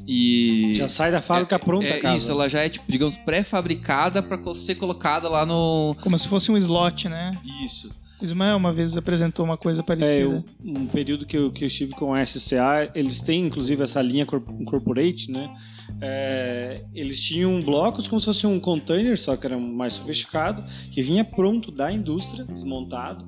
[0.06, 0.74] e...
[0.76, 2.16] Já sai da fábrica pronta é a casa.
[2.16, 5.96] isso, ela já é, tipo, digamos, pré-fabricada para ser colocada lá no...
[6.00, 7.30] Como se fosse um slot, né?
[7.64, 7.90] Isso.
[8.22, 10.20] Ismael uma vez apresentou uma coisa É, parecida.
[10.22, 14.00] eu, um período que eu, que eu estive com a SCA, eles têm inclusive essa
[14.00, 15.54] linha cor- corporate, né?
[16.00, 21.02] É, eles tinham blocos como se fosse um container, só que era mais sofisticado, que
[21.02, 23.26] vinha pronto da indústria, desmontado,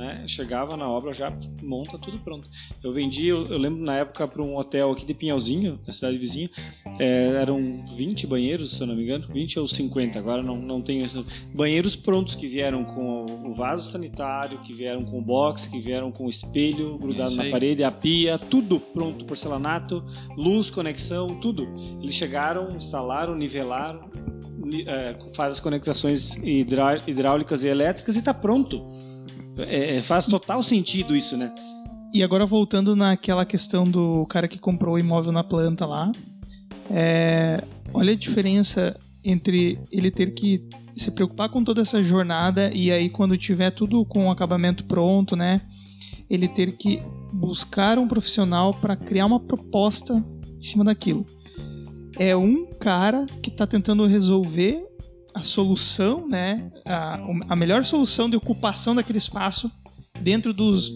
[0.00, 0.24] né?
[0.26, 1.32] Chegava na obra já
[1.62, 2.48] monta tudo pronto.
[2.82, 6.16] Eu vendi, eu, eu lembro na época para um hotel aqui de Pinhalzinho, na cidade
[6.18, 6.48] vizinha,
[6.98, 10.80] é, eram 20 banheiros, se eu não me engano, 20 ou 50, agora não, não
[10.80, 11.22] tenho esse...
[11.54, 16.10] Banheiros prontos que vieram com o vaso sanitário, que vieram com o box, que vieram
[16.10, 20.02] com o espelho grudado na parede, a pia, tudo pronto, porcelanato,
[20.36, 21.68] luz, conexão, tudo.
[22.00, 24.08] Eles chegaram, instalaram, nivelaram,
[24.64, 28.82] ni- é, faz as conexões hidrá- hidráulicas e elétricas e está pronto.
[29.68, 31.52] É, é, faz total sentido isso, né?
[32.12, 36.10] E agora voltando naquela questão do cara que comprou o imóvel na planta lá,
[36.90, 37.62] é,
[37.94, 43.08] olha a diferença entre ele ter que se preocupar com toda essa jornada e aí
[43.08, 45.60] quando tiver tudo com o acabamento pronto, né,
[46.28, 47.00] ele ter que
[47.32, 50.24] buscar um profissional para criar uma proposta
[50.58, 51.24] em cima daquilo.
[52.18, 54.84] É um cara que está tentando resolver
[55.34, 59.70] a solução, né, a, a melhor solução de ocupação daquele espaço
[60.20, 60.92] dentro dos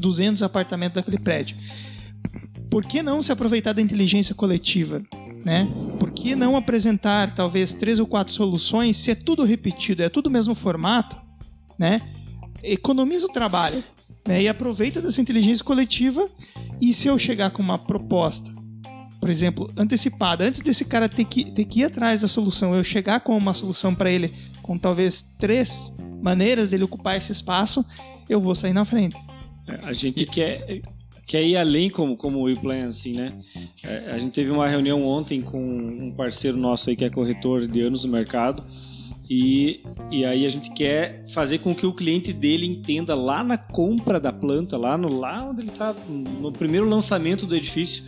[0.00, 1.56] 200 apartamentos daquele prédio.
[2.70, 5.02] Por que não se aproveitar da inteligência coletiva?
[5.44, 5.68] Né?
[5.98, 10.28] Por que não apresentar talvez três ou quatro soluções se é tudo repetido, é tudo
[10.28, 11.16] o mesmo formato?
[11.78, 12.00] Né?
[12.62, 13.82] Economiza o trabalho
[14.26, 14.42] né?
[14.42, 16.28] e aproveita dessa inteligência coletiva.
[16.80, 18.52] E se eu chegar com uma proposta,
[19.22, 22.82] por exemplo, antecipada, antes desse cara ter que, ter que ir atrás da solução, eu
[22.82, 27.86] chegar com uma solução para ele, com talvez três maneiras dele ocupar esse espaço,
[28.28, 29.14] eu vou sair na frente.
[29.84, 30.82] A gente quer,
[31.24, 33.32] quer ir além como, como o WePlan, assim, né?
[33.84, 37.68] É, A gente teve uma reunião ontem com um parceiro nosso aí que é corretor
[37.68, 38.64] de anos no mercado
[39.30, 43.56] e, e aí a gente quer fazer com que o cliente dele entenda lá na
[43.56, 48.02] compra da planta, lá, no, lá onde ele está, no primeiro lançamento do edifício,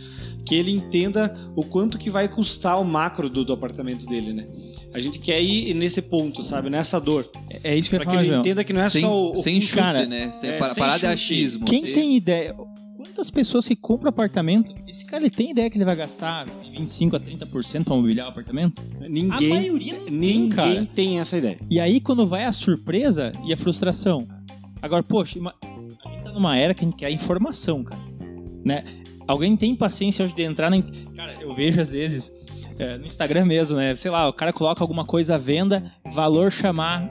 [0.45, 4.45] que ele entenda o quanto que vai custar o macro do, do apartamento dele, né?
[4.93, 6.69] A gente quer ir nesse ponto, sabe?
[6.69, 7.29] Nessa dor.
[7.49, 8.39] É é isso que eu ia Para que falar, ele João.
[8.41, 10.29] entenda que não é sem, só o, o sem chute, cara, né?
[10.31, 11.13] Sem, é, pa- sem parar de chute.
[11.13, 11.65] achismo.
[11.65, 12.55] Quem Você- tem ideia?
[12.95, 16.69] Quantas pessoas que compram apartamento, esse cara ele tem ideia que ele vai gastar de
[16.71, 18.81] 25 a 30% para mobiliar o apartamento?
[19.01, 21.57] a Ninguém, maioria não tem, ninguém tem essa ideia.
[21.69, 24.27] E aí quando vai a surpresa e a frustração.
[24.81, 28.01] Agora, poxa, a gente tá numa era que a gente quer informação, cara.
[28.65, 28.83] Né?
[29.27, 30.81] Alguém tem paciência hoje de entrar na.
[31.15, 32.31] Cara, eu vejo às vezes
[32.77, 33.95] é, no Instagram mesmo, né?
[33.95, 37.09] Sei lá, o cara coloca alguma coisa à venda, valor chamar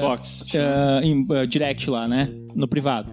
[0.00, 0.46] Box.
[0.54, 2.30] ah, em ah, direct lá, né?
[2.54, 3.12] No privado.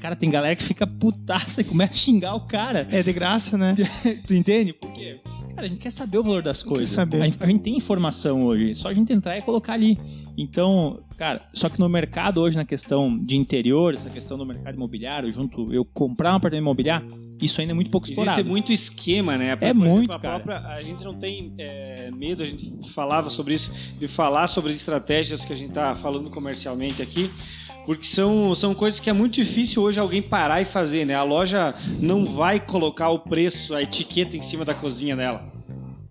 [0.00, 2.86] Cara, tem galera que fica putaça e começa a xingar o cara.
[2.90, 3.74] É de graça, né?
[4.26, 4.72] Tu entende?
[4.72, 5.20] Por quê?
[5.54, 6.88] Cara, a gente quer saber o valor das coisas.
[6.88, 7.20] saber.
[7.20, 9.98] A, gente- a gente tem informação hoje, só a gente entrar e colocar ali.
[10.40, 14.76] Então, cara, só que no mercado hoje, na questão de interior, essa questão do mercado
[14.76, 17.08] imobiliário, junto eu comprar um apartamento imobiliário,
[17.42, 18.38] isso ainda é muito pouco explorado.
[18.38, 19.48] Existe muito esquema, né?
[19.48, 20.38] É Por exemplo, muito, a cara.
[20.38, 24.70] própria- a gente não tem é, medo, a gente falava sobre isso, de falar sobre
[24.70, 27.28] as estratégias que a gente está falando comercialmente aqui,
[27.84, 31.14] porque são, são coisas que é muito difícil hoje alguém parar e fazer, né?
[31.16, 35.57] A loja não vai colocar o preço, a etiqueta em cima da cozinha dela.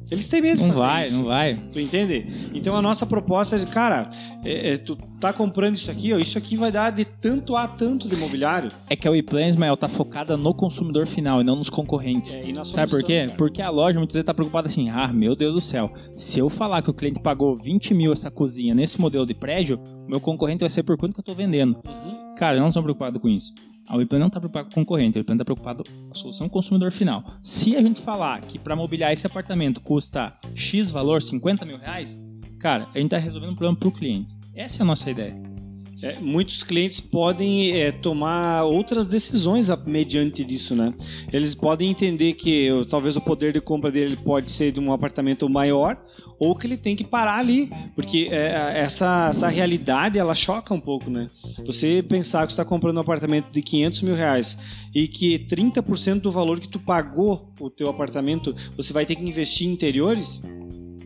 [0.09, 1.13] Eles têm medo de Não fazer vai, isso.
[1.17, 1.55] não vai.
[1.71, 2.27] Tu entende?
[2.53, 4.09] Então a nossa proposta é de, cara,
[4.43, 7.67] é, é, tu tá comprando isso aqui, ó, isso aqui vai dar de tanto a
[7.67, 8.71] tanto de imobiliário.
[8.89, 12.35] É que a WePlan, Ismael, tá focada no consumidor final e não nos concorrentes.
[12.35, 13.25] É, e na Sabe por solução, quê?
[13.25, 13.37] cara.
[13.37, 16.49] Porque a loja muitas vezes tá preocupada assim, ah, meu Deus do céu, se eu
[16.49, 20.21] falar que o cliente pagou 20 mil essa cozinha nesse modelo de prédio, o meu
[20.21, 21.75] concorrente vai ser por quanto que eu tô vendendo.
[21.85, 22.35] Uhum.
[22.37, 23.53] Cara, eu não sou preocupado com isso.
[23.87, 26.49] A WePlan não tá preocupado com o concorrente, a WePlan tá preocupado com a solução
[26.49, 27.23] consumidor final.
[27.41, 32.19] Se a gente falar que para mobiliar esse apartamento custa X valor, 50 mil reais,
[32.59, 34.35] cara, a gente tá resolvendo um problema pro cliente.
[34.53, 35.56] Essa é a nossa ideia.
[36.01, 40.93] É, muitos clientes podem é, tomar outras decisões mediante disso, né?
[41.31, 45.49] Eles podem entender que talvez o poder de compra dele pode ser de um apartamento
[45.49, 45.97] maior
[46.39, 50.79] ou que ele tem que parar ali, porque é, essa, essa realidade ela choca um
[50.79, 51.27] pouco, né?
[51.65, 54.57] Você pensar que você está comprando um apartamento de 500 mil reais
[54.93, 59.23] e que 30% do valor que tu pagou o teu apartamento você vai ter que
[59.23, 60.41] investir em interiores,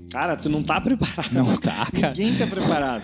[0.10, 1.32] cara, tu não tá preparado.
[1.32, 2.14] Não tá, cara.
[2.16, 3.04] Ninguém tá preparado.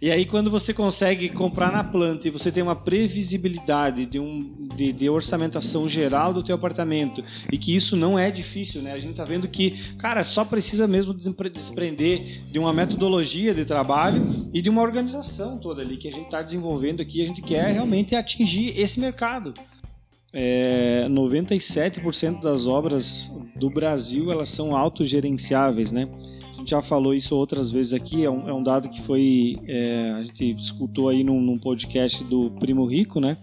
[0.00, 4.68] E aí, quando você consegue comprar na planta e você tem uma previsibilidade de, um,
[4.76, 8.92] de, de orçamentação geral do teu apartamento e que isso não é difícil, né?
[8.92, 13.64] A gente tá vendo que, cara, só precisa mesmo despre- desprender de uma metodologia de
[13.64, 17.20] trabalho e de uma organização toda ali que a gente está desenvolvendo aqui.
[17.20, 19.52] A gente quer realmente atingir esse mercado.
[20.32, 26.06] É, 97% das obras do Brasil elas são autogerenciáveis, né?
[26.58, 29.56] A gente já falou isso outras vezes aqui, é um, é um dado que foi.
[29.68, 33.36] é, a gente escutou aí num, num podcast do Primo Rico, né?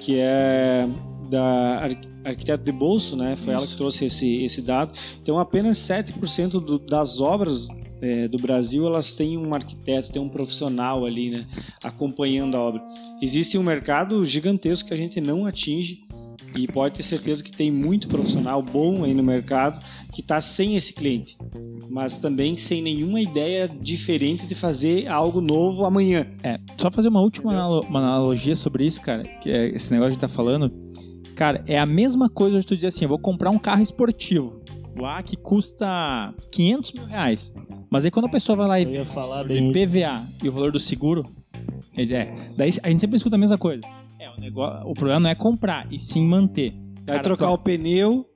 [0.00, 0.88] Que é
[1.28, 1.44] da
[1.80, 3.36] Ar- Arquiteto de Bolso, né?
[3.36, 4.98] Foi ela que trouxe esse, esse dado.
[5.20, 7.68] Então, apenas 7% do, das obras
[8.00, 11.46] é, do Brasil elas têm um arquiteto, tem um profissional ali, né?
[11.84, 12.82] Acompanhando a obra.
[13.20, 16.05] Existe um mercado gigantesco que a gente não atinge
[16.56, 20.76] e pode ter certeza que tem muito profissional bom aí no mercado que está sem
[20.76, 21.36] esse cliente,
[21.90, 26.26] mas também sem nenhuma ideia diferente de fazer algo novo amanhã.
[26.42, 30.16] É, só fazer uma última analo- uma analogia sobre isso, cara, que é esse negócio
[30.16, 30.72] que a gente tá falando.
[31.34, 34.62] Cara, é a mesma coisa de tu dizer assim, eu vou comprar um carro esportivo
[34.98, 37.52] lá que custa 500 mil reais.
[37.90, 39.04] Mas aí quando a pessoa vai lá e Eu vê o.
[39.72, 41.22] PVA e o valor do seguro,
[41.94, 43.82] ele é, daí a gente sempre escuta a mesma coisa.
[44.26, 46.72] É, o, negócio, o problema não é comprar, e sim manter.
[47.06, 48.26] Vai Cara, trocar o pneu,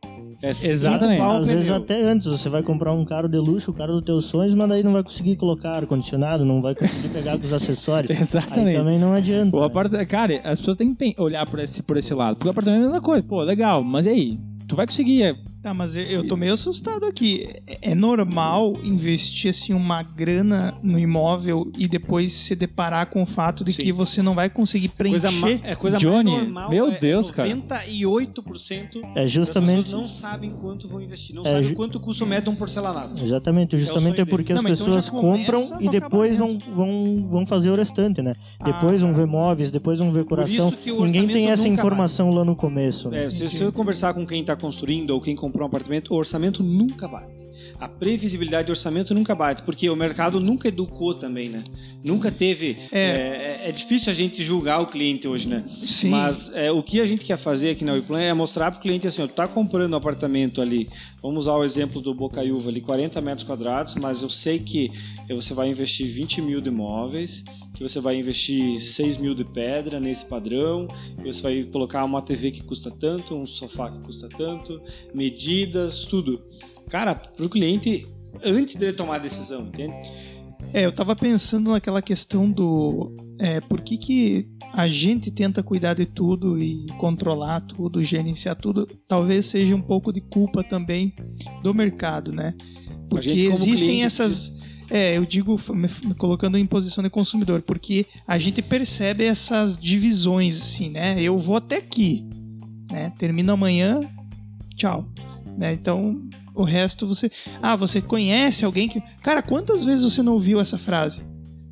[0.40, 1.20] é Exatamente.
[1.20, 1.76] Às vezes pneu.
[1.76, 4.68] até antes, você vai comprar um carro de luxo, o carro dos teus sonhos, mas
[4.68, 8.11] daí não vai conseguir colocar ar-condicionado, não vai conseguir pegar com os acessórios.
[8.16, 8.76] Aí Exatamente.
[8.76, 9.57] também não adianta.
[9.57, 9.66] O né?
[9.66, 10.07] aparta...
[10.07, 12.37] Cara, as pessoas têm que olhar por esse, por esse lado.
[12.37, 13.24] Porque o apartamento é a mesma coisa.
[13.24, 14.38] Pô, legal, mas e aí?
[14.68, 15.37] Tu vai conseguir.
[15.61, 17.46] É, Tá, mas eu- eu tô meio assustado aqui.
[17.66, 23.27] É é normal investir assim uma grana no imóvel e depois se deparar com o
[23.27, 23.83] fato de Sim.
[23.83, 25.20] que você não vai conseguir preencher.
[25.29, 26.70] Coisa ma- é coisa Johnny, mais normal.
[26.70, 27.49] meu é Deus, cara.
[27.49, 29.85] 98% É das justamente.
[29.85, 32.55] pessoas não sabem quanto vão investir, não É sabem ju- quanto custa o metro um
[32.57, 33.23] porcelanato.
[33.23, 34.59] Exatamente, justamente sonho é porque dele.
[34.59, 38.35] as Não, então pessoas começa compram e depois vão, vão, vão fazer o restante, né?
[38.59, 39.18] Ah, Depois vão tá.
[39.18, 40.68] ver móveis, depois vão ver coração.
[40.68, 43.09] isso que o Ninguém tem essa informação lá no começo.
[43.11, 43.25] né?
[43.25, 46.62] É, se você conversar com quem está construindo ou quem comprou um apartamento, o orçamento
[46.62, 47.39] nunca bate.
[47.81, 51.64] A previsibilidade do orçamento nunca bate, porque o mercado nunca educou também, né?
[52.05, 52.77] Nunca teve.
[52.93, 53.01] É.
[53.01, 55.64] É, é- é difícil a gente julgar o cliente hoje, né?
[55.69, 56.11] Sim.
[56.11, 58.83] Mas é, o que a gente quer fazer aqui na Wiplan é mostrar para o
[58.83, 60.88] cliente assim: ó, tá comprando um apartamento ali,
[61.23, 64.90] vamos usar o exemplo do Bocaiúva ali, 40 metros quadrados, mas eu sei que
[65.29, 67.43] você vai investir 20 mil de imóveis,
[67.75, 72.21] que você vai investir 6 mil de pedra nesse padrão, que você vai colocar uma
[72.21, 74.81] TV que custa tanto, um sofá que custa tanto,
[75.14, 76.43] medidas, tudo.
[76.90, 78.05] Cara, para o cliente,
[78.44, 79.96] antes dele tomar a decisão, entende?
[80.72, 83.14] É, eu tava pensando naquela questão do.
[83.38, 88.87] É, por que, que a gente tenta cuidar de tudo e controlar tudo, gerenciar tudo?
[89.09, 91.14] Talvez seja um pouco de culpa também
[91.62, 92.55] do mercado, né?
[93.09, 94.53] Porque existem essas.
[94.90, 100.61] É, eu digo, me colocando em posição de consumidor, porque a gente percebe essas divisões,
[100.61, 101.20] assim, né?
[101.22, 102.29] Eu vou até aqui,
[102.90, 103.12] né?
[103.16, 104.00] Termino amanhã,
[104.76, 105.09] tchau.
[105.57, 105.72] Né?
[105.74, 107.30] Então, o resto você.
[107.62, 109.00] Ah, você conhece alguém que.
[109.22, 111.22] Cara, quantas vezes você não ouviu essa frase?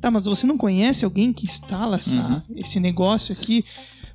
[0.01, 2.41] Tá, mas você não conhece alguém que instala essa, Uhum.
[2.55, 3.65] esse negócio aqui?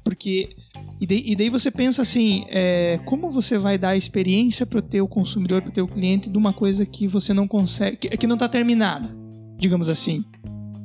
[0.03, 0.57] Porque
[1.00, 4.79] E, daí- e daí você pensa assim, é, como você vai dar a experiência para
[4.79, 8.09] o teu consumidor, para o teu cliente de uma coisa que você não consegue, que,
[8.16, 9.14] que não está terminada,
[9.59, 10.24] digamos assim,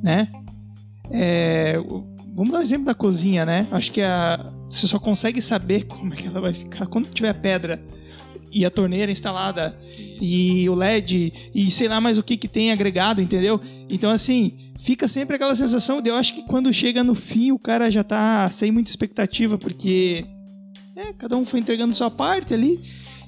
[0.02, 0.28] né?
[1.10, 1.76] É,
[2.34, 3.66] vamos dar um exemplo da cozinha, né?
[3.70, 7.30] Acho que a, você só consegue saber como é que ela vai ficar quando tiver
[7.30, 7.82] a pedra
[8.52, 9.76] e a torneira instalada
[10.20, 13.60] e o LED e sei lá mais o que que tem agregado, entendeu?
[13.88, 17.58] Então assim, fica sempre aquela sensação de eu acho que quando chega no fim o
[17.58, 20.24] cara já tá sem muita expectativa porque
[20.96, 22.78] é, cada um foi entregando sua parte ali.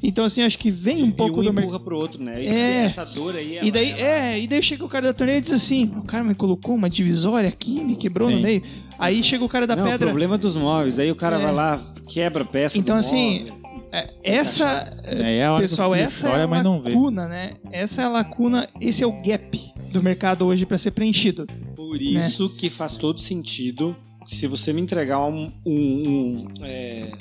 [0.05, 1.85] Então assim, acho que vem um e pouco um do empurra mercado.
[1.85, 2.43] pro outro, né?
[2.45, 2.85] Isso, É.
[2.85, 3.61] Essa dor aí.
[3.63, 6.25] E daí, é, e daí chega o cara da torneira e diz assim: o cara
[6.25, 8.43] me colocou uma divisória aqui, me quebrou no Sim.
[8.43, 8.63] meio.
[8.99, 10.09] Aí chega o cara da Não, pedra.
[10.09, 10.99] problema dos móveis.
[10.99, 11.43] Aí o cara É.
[11.45, 12.77] vai lá, quebra a peça.
[12.77, 13.62] Então, assim, móvel.
[13.93, 16.47] É, essa, É, é pessoal, essa é a
[16.81, 16.89] vê.
[16.91, 17.55] lacuna, né?
[17.71, 21.47] Essa é a lacuna, esse é o gap do mercado hoje para ser preenchido.
[21.77, 23.95] Por isso que faz todo sentido
[24.27, 27.13] se você me entregar um, um- um, é,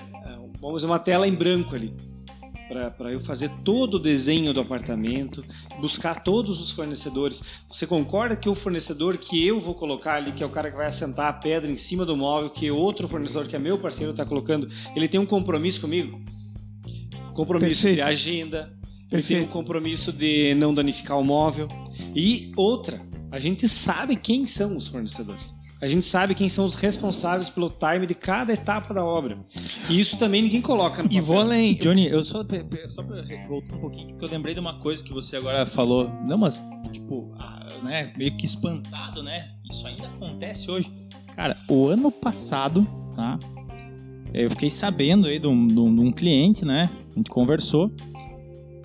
[0.61, 1.93] vamos dizer, uma tela em branco ali
[2.95, 5.43] para eu fazer todo o desenho do apartamento,
[5.81, 7.43] buscar todos os fornecedores.
[7.67, 10.77] Você concorda que o fornecedor que eu vou colocar ali, que é o cara que
[10.77, 14.11] vai assentar a pedra em cima do móvel, que outro fornecedor que é meu parceiro
[14.11, 16.21] está colocando, ele tem um compromisso comigo?
[17.33, 17.95] Compromisso Perfeito.
[17.95, 18.73] de agenda,
[19.11, 21.67] ele tem um compromisso de não danificar o móvel.
[22.15, 25.53] E outra, a gente sabe quem são os fornecedores.
[25.81, 29.39] A gente sabe quem são os responsáveis pelo time de cada etapa da obra.
[29.89, 31.23] E isso também ninguém coloca no E papel.
[31.23, 31.73] vou além.
[31.73, 32.43] Johnny, eu só,
[32.87, 33.01] só
[33.47, 36.07] voltar um pouquinho, porque eu lembrei de uma coisa que você agora falou.
[36.27, 36.61] Não, mas,
[36.93, 39.49] tipo, ah, né, meio que espantado, né?
[39.71, 40.91] Isso ainda acontece hoje.
[41.35, 43.39] Cara, o ano passado, tá?
[44.31, 46.89] Eu fiquei sabendo aí de um, de um- de um cliente, né?
[47.11, 47.91] A gente conversou.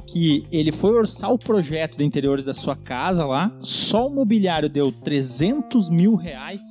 [0.07, 3.57] Que ele foi orçar o projeto de interiores da sua casa lá.
[3.61, 6.63] Só o mobiliário deu 300 mil reais.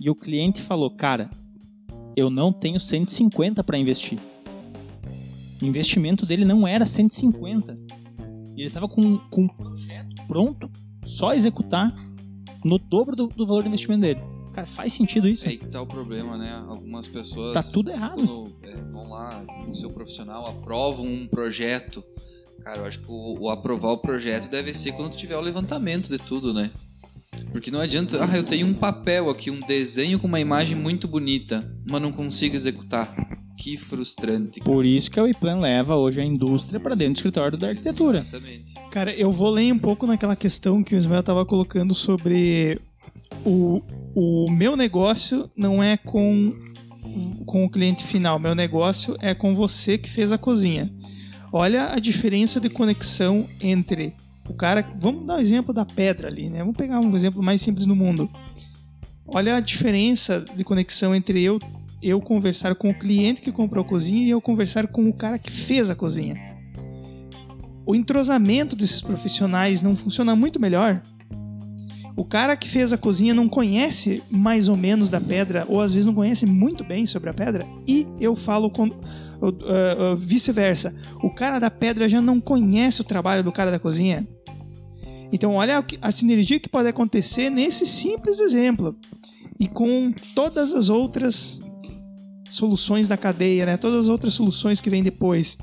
[0.00, 1.30] E o cliente falou: Cara,
[2.16, 4.18] eu não tenho 150 para investir.
[5.60, 7.78] O investimento dele não era 150.
[8.56, 10.70] Ele estava com, com um projeto pronto,
[11.04, 11.94] só executar
[12.64, 14.20] no dobro do, do valor do investimento dele.
[14.52, 15.46] Cara, faz sentido isso?
[15.46, 16.52] É aí que tá o problema, né?
[16.68, 17.54] Algumas pessoas.
[17.54, 18.16] Tá tudo errado.
[18.16, 22.04] quando, é, vão lá no seu profissional, aprovam um projeto.
[22.62, 26.08] Cara, eu acho que o, o aprovar o projeto deve ser quando tiver o levantamento
[26.08, 26.70] de tudo, né?
[27.50, 31.08] Porque não adianta, ah, eu tenho um papel aqui, um desenho com uma imagem muito
[31.08, 33.14] bonita, mas não consigo executar.
[33.58, 34.60] Que frustrante.
[34.60, 38.18] Por isso que a Wiplan leva hoje a indústria para dentro do escritório da arquitetura.
[38.18, 38.74] Exatamente.
[38.90, 42.80] Cara, eu vou ler um pouco naquela questão que o Ismael tava colocando sobre
[43.44, 43.82] o,
[44.14, 46.54] o meu negócio não é com,
[47.46, 50.92] com o cliente final, meu negócio é com você que fez a cozinha.
[51.52, 54.14] Olha a diferença de conexão entre
[54.48, 54.86] o cara.
[54.98, 56.60] Vamos dar o exemplo da pedra ali, né?
[56.60, 58.30] Vamos pegar um exemplo mais simples do mundo.
[59.26, 61.58] Olha a diferença de conexão entre eu,
[62.02, 65.38] eu conversar com o cliente que comprou a cozinha e eu conversar com o cara
[65.38, 66.52] que fez a cozinha
[67.84, 71.02] o entrosamento desses profissionais não funciona muito melhor.
[72.14, 75.92] O cara que fez a cozinha não conhece mais ou menos da pedra, ou às
[75.92, 80.94] vezes não conhece muito bem sobre a pedra, e eu falo com, uh, uh, vice-versa.
[81.22, 84.26] O cara da pedra já não conhece o trabalho do cara da cozinha.
[85.32, 88.94] Então, olha a sinergia que pode acontecer nesse simples exemplo.
[89.58, 91.58] E com todas as outras
[92.50, 93.76] soluções da cadeia, né?
[93.78, 95.56] todas as outras soluções que vêm depois.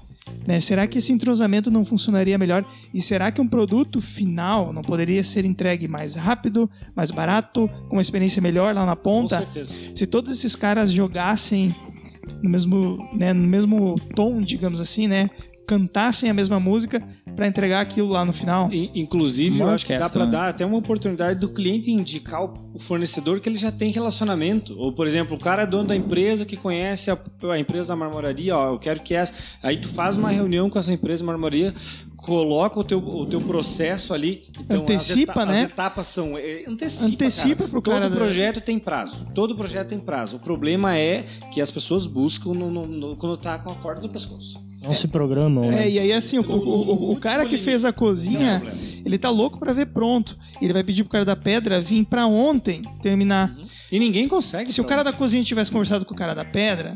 [0.48, 0.60] Né?
[0.60, 2.66] Será que esse entrosamento não funcionaria melhor?
[2.94, 7.96] E será que um produto final não poderia ser entregue mais rápido, mais barato, com
[7.96, 9.40] uma experiência melhor lá na Com ponta?
[9.40, 9.78] certeza.
[9.94, 11.76] Se todos esses caras jogassem
[12.42, 15.30] no mesmo, né, no mesmo tom, digamos assim, né?
[15.70, 17.00] Cantassem a mesma música
[17.36, 18.74] para entregar aquilo lá no final.
[18.74, 20.32] In- Inclusive, Uma eu acho que dá para né?
[20.32, 24.76] dar até uma oportunidade do cliente indicar o fornecedor que ele já tem relacionamento.
[24.80, 27.18] Ou, por exemplo, o cara é dono da empresa que conhece a,
[27.52, 29.32] a empresa da marmoraria, ó, eu quero que essa.
[29.62, 31.72] Aí tu faz uma reunião com essa empresa de marmoraria,
[32.18, 34.46] coloca o teu, o teu processo ali.
[34.60, 35.64] Então, Antecipa, as né?
[35.66, 36.36] As etapas são.
[36.36, 37.06] é, antecipa.
[37.06, 37.70] Antecipa cara.
[37.70, 39.26] pro Todo cara da- projeto tem prazo.
[39.36, 40.38] Todo projeto tem prazo.
[40.38, 44.02] O problema é que as pessoas buscam no- no- no- quando tá com a corda
[44.02, 44.68] no pescoço.
[44.82, 45.90] Não se programam, É, né?
[45.90, 48.64] e aí assim, o, o- o- cara que fez a cozinha,
[49.06, 50.38] ele tá louco pra ver pronto.
[50.62, 53.56] Ele vai pedir pro cara da pedra vir pra ontem terminar.
[53.92, 54.72] E ninguém consegue.
[54.72, 56.96] Se o cara da cozinha tivesse conversado com o cara da pedra,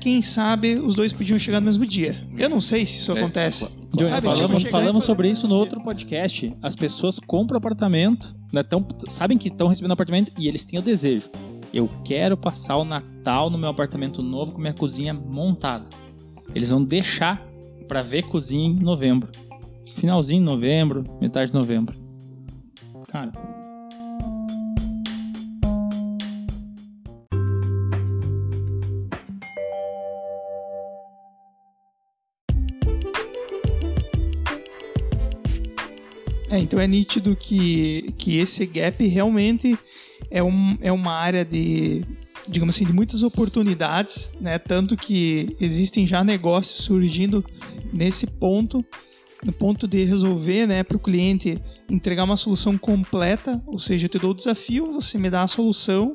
[0.00, 2.26] quem sabe os dois podiam chegar no mesmo dia.
[2.36, 3.68] Eu não sei se isso É, acontece.
[3.94, 6.52] Johnny, Sabe, falamos, tipo, falamos fazer sobre isso no outro podcast.
[6.62, 10.82] As pessoas compram apartamento, né, tão- sabem que estão recebendo apartamento e eles têm o
[10.82, 11.28] desejo.
[11.72, 15.84] Eu quero passar o Natal no meu apartamento novo com minha cozinha montada.
[16.54, 17.40] Eles vão deixar
[17.86, 19.30] para ver cozinha em novembro.
[19.94, 21.96] Finalzinho de novembro, metade de novembro.
[23.08, 23.32] Cara.
[36.48, 39.78] É, então é nítido que, que esse gap realmente
[40.28, 42.04] é, um, é uma área de
[42.48, 44.58] digamos assim, de muitas oportunidades, né?
[44.58, 47.44] Tanto que existem já negócios surgindo
[47.92, 48.84] nesse ponto,
[49.44, 54.10] no ponto de resolver, né, para o cliente entregar uma solução completa, ou seja, eu
[54.10, 56.14] te dou o desafio, você me dá a solução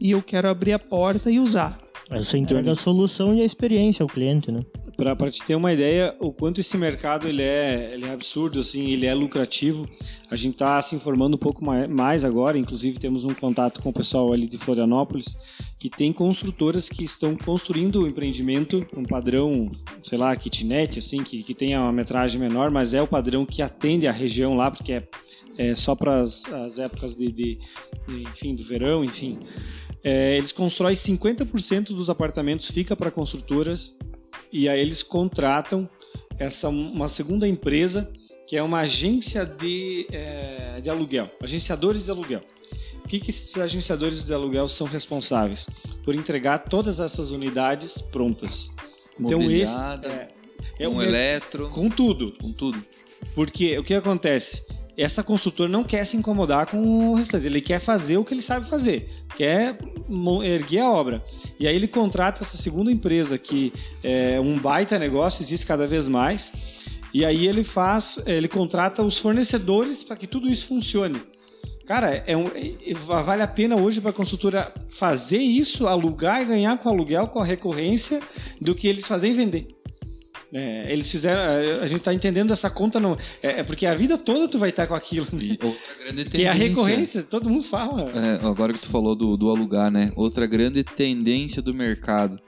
[0.00, 1.81] e eu quero abrir a porta e usar.
[2.18, 4.60] Você entrega a solução e a experiência ao cliente, né?
[4.96, 8.90] Para te ter uma ideia, o quanto esse mercado ele é, ele é absurdo, assim,
[8.90, 9.88] ele é lucrativo.
[10.30, 13.92] A gente está se informando um pouco mais agora, inclusive temos um contato com o
[13.92, 15.36] pessoal ali de Florianópolis,
[15.78, 19.70] que tem construtoras que estão construindo o empreendimento, um padrão,
[20.02, 23.62] sei lá, kitnet, assim, que, que tenha uma metragem menor, mas é o padrão que
[23.62, 25.08] atende a região lá, porque é,
[25.56, 27.58] é só para as épocas de, de,
[28.06, 29.38] de, enfim, do verão, enfim.
[30.04, 33.96] É, eles constroem 50% dos apartamentos, fica para construtoras,
[34.52, 35.88] e aí eles contratam
[36.38, 38.12] essa uma segunda empresa
[38.46, 42.40] que é uma agência de, é, de aluguel, agenciadores de aluguel.
[43.04, 45.66] O que, que esses agenciadores de aluguel são responsáveis?
[46.04, 48.70] Por entregar todas essas unidades prontas.
[49.18, 49.74] Então esse
[50.04, 50.28] é,
[50.78, 52.82] é um eletro, com tudo, com tudo.
[53.34, 54.64] Porque o que acontece?
[54.96, 58.42] Essa construtora não quer se incomodar com o restante, ele quer fazer o que ele
[58.42, 59.78] sabe fazer, quer
[60.44, 61.24] erguer a obra.
[61.58, 63.72] E aí ele contrata essa segunda empresa, que
[64.02, 66.52] é um baita negócio, existe cada vez mais,
[67.12, 71.20] e aí ele faz, ele contrata os fornecedores para que tudo isso funcione.
[71.86, 76.44] Cara, é um, é, vale a pena hoje para a construtora fazer isso, alugar e
[76.44, 78.20] ganhar com aluguel, com a recorrência,
[78.60, 79.81] do que eles fazerem vender.
[80.52, 81.40] É, eles fizeram.
[81.80, 83.16] A gente está entendendo essa conta não.
[83.42, 85.26] É, é, porque a vida toda tu vai estar com aquilo.
[85.32, 85.56] Né?
[85.62, 86.30] outra grande tendência.
[86.42, 88.10] Que é a recorrência, todo mundo fala.
[88.10, 90.12] É, agora que tu falou do, do alugar, né?
[90.14, 92.38] Outra grande tendência do mercado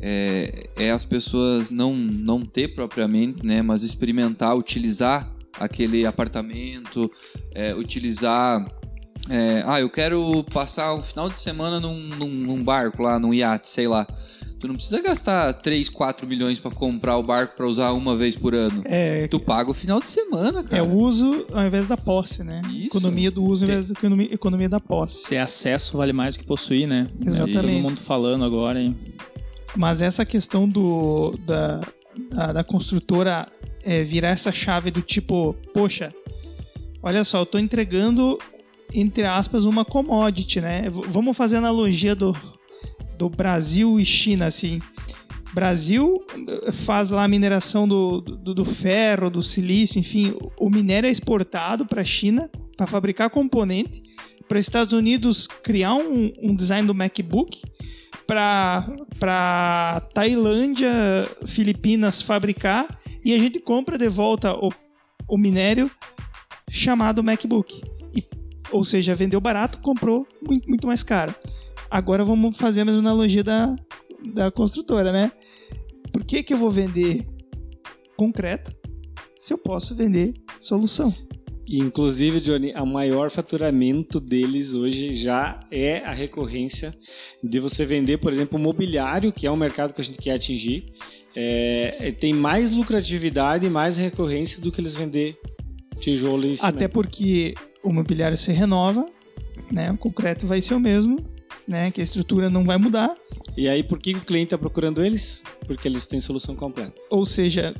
[0.00, 3.62] é, é as pessoas não, não ter propriamente, né?
[3.62, 7.10] Mas experimentar, utilizar aquele apartamento,
[7.54, 8.66] é, utilizar.
[9.28, 13.32] É, ah, eu quero passar um final de semana num, num, num barco lá, num
[13.32, 14.06] iate, sei lá.
[14.60, 18.36] Tu não precisa gastar 3, 4 milhões para comprar o barco para usar uma vez
[18.36, 18.82] por ano.
[18.84, 20.76] É, tu paga o final de semana, cara.
[20.76, 22.60] É o uso ao invés da posse, né?
[22.66, 22.88] Isso.
[22.88, 25.30] Economia do uso ao invés da economia, economia da posse.
[25.30, 27.08] Ter acesso vale mais do que possuir, né?
[27.24, 27.56] Exatamente.
[27.56, 28.94] Todo mundo falando agora, hein?
[29.74, 31.80] Mas essa questão do, da,
[32.30, 33.48] da, da construtora
[33.82, 36.12] é, virar essa chave do tipo, poxa,
[37.02, 38.36] olha só, eu tô entregando,
[38.92, 40.90] entre aspas, uma commodity, né?
[40.90, 42.36] V vamos fazer analogia do,
[43.20, 44.80] do Brasil e China, assim.
[45.52, 51.06] Brasil eh, faz lá a mineração do, do, do ferro, do silício, enfim, o minério
[51.06, 54.02] é exportado para a China para fabricar componente,
[54.48, 57.60] para os Estados Unidos criar um, um design do MacBook,
[58.26, 60.90] para Tailândia,
[61.44, 64.70] Filipinas fabricar e a gente compra de volta o,
[65.28, 65.90] o minério
[66.70, 67.82] chamado MacBook.
[68.14, 68.24] E,
[68.70, 71.34] ou seja, vendeu barato, comprou muito, muito mais caro.
[71.90, 73.74] Agora vamos fazer a mesma analogia da,
[74.32, 75.32] da construtora, né?
[76.12, 77.26] Por que, que eu vou vender
[78.16, 78.72] concreto
[79.36, 81.12] se eu posso vender solução?
[81.66, 86.92] Inclusive, Johnny, o maior faturamento deles hoje já é a recorrência
[87.42, 90.86] de você vender, por exemplo, mobiliário, que é um mercado que a gente quer atingir.
[91.34, 95.38] É, tem mais lucratividade e mais recorrência do que eles vender
[96.00, 99.06] tijolo e Até porque o mobiliário se renova,
[99.70, 99.92] né?
[99.92, 101.18] o concreto vai ser o mesmo
[101.66, 101.90] né?
[101.90, 103.14] Que a estrutura não vai mudar.
[103.56, 105.42] E aí, por que o cliente está procurando eles?
[105.66, 106.94] Porque eles têm solução completa.
[107.10, 107.74] Ou seja,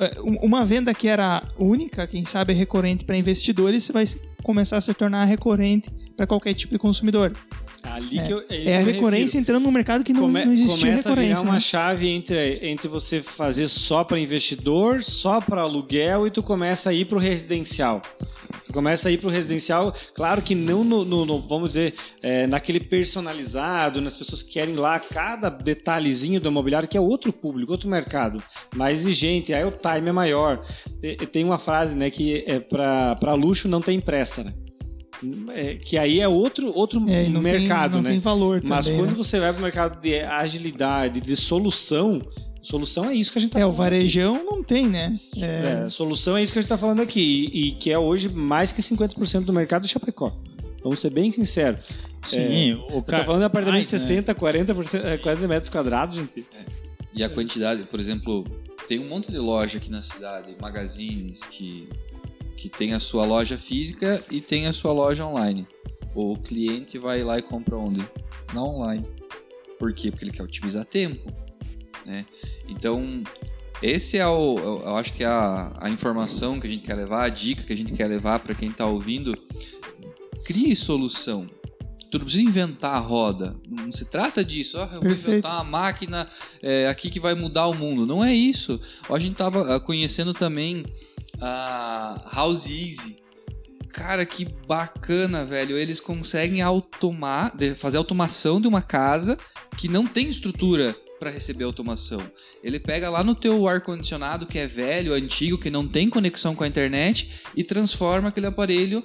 [0.00, 4.04] é, uma venda que era única, quem sabe é recorrente para investidores, vai
[4.42, 7.32] começar a se tornar recorrente para qualquer tipo de consumidor.
[7.94, 10.90] Ali é, que eu, é a recorrência entrando num mercado que não, Come, não existia
[10.90, 11.10] começa recorrência.
[11.10, 11.60] Começa a virar uma né?
[11.60, 16.92] chave entre, entre você fazer só para investidor, só para aluguel e tu começa a
[16.92, 18.02] ir para o residencial.
[18.66, 21.94] Tu começa a ir para o residencial, claro que não no, no, no vamos dizer,
[22.20, 27.32] é, naquele personalizado, nas pessoas que querem lá cada detalhezinho do imobiliário, que é outro
[27.32, 28.42] público, outro mercado,
[28.74, 30.66] mais exigente, aí o time é maior.
[31.00, 34.52] E, tem uma frase né, que é para luxo não tem pressa, né?
[35.54, 38.10] É, que aí é outro, outro é, não mercado, tem, não né?
[38.10, 39.16] Tem valor Mas também, quando né?
[39.16, 42.20] você vai para o mercado de agilidade, de solução,
[42.62, 43.74] solução é isso que a gente está É, falando.
[43.74, 44.44] o varejão aqui.
[44.44, 45.12] não tem, né?
[45.40, 45.88] É...
[45.88, 47.50] solução é isso que a gente está falando aqui.
[47.52, 50.32] E, e, que é hoje mais que 50% do mercado de Chapecó.
[50.82, 51.80] Vamos ser bem sinceros.
[52.24, 53.24] Sim, é, o cara.
[53.24, 54.38] falando de apartamento de 60, né?
[54.38, 56.46] 40%, 40 metros quadrados, gente.
[56.58, 56.64] É.
[57.16, 58.44] E a quantidade, por exemplo,
[58.88, 61.88] tem um monte de loja aqui na cidade, magazines que
[62.56, 65.66] que tem a sua loja física e tem a sua loja online.
[66.14, 68.06] O cliente vai lá e compra onde?
[68.52, 69.08] Na online.
[69.78, 70.10] Por quê?
[70.10, 71.32] Porque ele quer otimizar tempo.
[72.06, 72.24] Né?
[72.68, 73.22] Então,
[73.82, 77.24] esse é o, eu acho que é a, a informação que a gente quer levar,
[77.24, 79.34] a dica que a gente quer levar para quem está ouvindo.
[80.44, 81.46] Crie solução.
[82.10, 83.56] Tu não precisa inventar a roda.
[83.68, 84.78] Não se trata disso.
[84.78, 85.30] Ah, eu vou Perfeito.
[85.30, 86.28] inventar uma máquina
[86.62, 88.06] é, aqui que vai mudar o mundo.
[88.06, 88.80] Não é isso.
[89.10, 90.84] A gente tava ah, conhecendo também
[91.40, 93.22] a House Easy.
[93.92, 95.76] Cara, que bacana, velho.
[95.76, 99.38] Eles conseguem automar, fazer automação de uma casa
[99.76, 102.20] que não tem estrutura para receber automação.
[102.62, 106.54] Ele pega lá no teu ar condicionado que é velho, antigo, que não tem conexão
[106.54, 109.02] com a internet e transforma aquele aparelho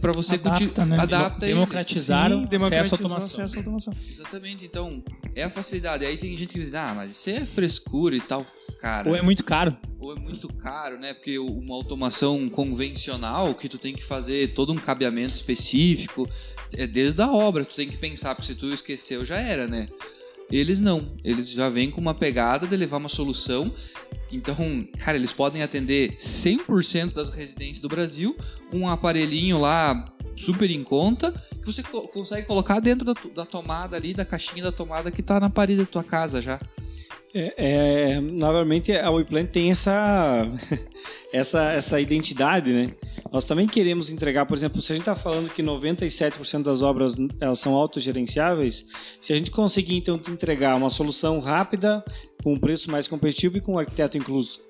[0.00, 0.98] para você Adapta, né?
[0.98, 1.46] adapta.
[1.46, 3.26] Democratizaram Sim, acesso automação.
[3.44, 3.94] acesso à automação.
[4.08, 4.64] Exatamente.
[4.64, 5.02] Então,
[5.34, 6.04] é a facilidade.
[6.04, 8.46] Aí tem gente que diz: "Ah, mas isso é frescura e tal".
[8.80, 9.76] Cara, Ou é muito caro.
[9.98, 11.14] ou é muito caro, né?
[11.14, 16.28] Porque uma automação convencional que tu tem que fazer todo um cabeamento específico,
[16.76, 19.88] é desde a obra, tu tem que pensar, porque se tu esqueceu já era, né?
[20.50, 23.72] Eles não, eles já vêm com uma pegada de levar uma solução.
[24.30, 24.56] Então,
[24.98, 28.36] cara, eles podem atender 100% das residências do Brasil
[28.70, 33.46] com um aparelhinho lá super em conta que você co- consegue colocar dentro da, da
[33.46, 36.58] tomada ali, da caixinha da tomada que tá na parede da tua casa já.
[37.38, 40.48] É, é, novamente a WePlan tem essa,
[41.30, 42.94] essa, essa identidade, né?
[43.30, 47.18] Nós também queremos entregar, por exemplo, se a gente está falando que 97% das obras
[47.38, 48.86] elas são autogerenciáveis,
[49.20, 52.02] se a gente conseguir então entregar uma solução rápida,
[52.42, 54.62] com um preço mais competitivo e com o arquiteto incluso,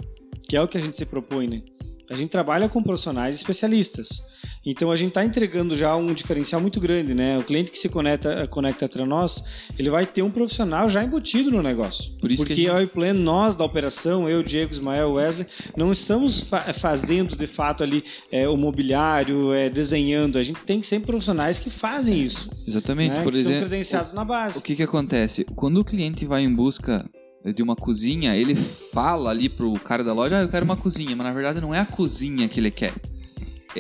[0.49, 1.62] que é o que a gente se propõe, né?
[2.11, 4.21] A gente trabalha com profissionais especialistas.
[4.69, 7.39] Então a gente está entregando já um diferencial muito grande, né?
[7.39, 9.45] O cliente que se conecta, conecta entre nós,
[9.79, 12.12] ele vai ter um profissional já embutido no negócio.
[12.21, 15.47] Por isso que Porque a a Oiplan, nós da operação, eu, Diego, Ismael, Wesley,
[15.77, 18.03] não estamos fa- fazendo de fato ali
[18.33, 20.37] é, o mobiliário, é, desenhando.
[20.37, 22.51] A gente tem sempre profissionais que fazem isso.
[22.67, 23.17] Exatamente.
[23.19, 23.23] né?
[23.23, 24.59] Por que são exemplo, credenciados na base.
[24.59, 25.45] O que que acontece?
[25.55, 27.09] Quando o cliente vai em busca
[27.55, 31.14] de uma cozinha, ele fala ali pro cara da loja, ah, eu quero uma cozinha,
[31.14, 32.93] mas na verdade não é a cozinha que ele quer.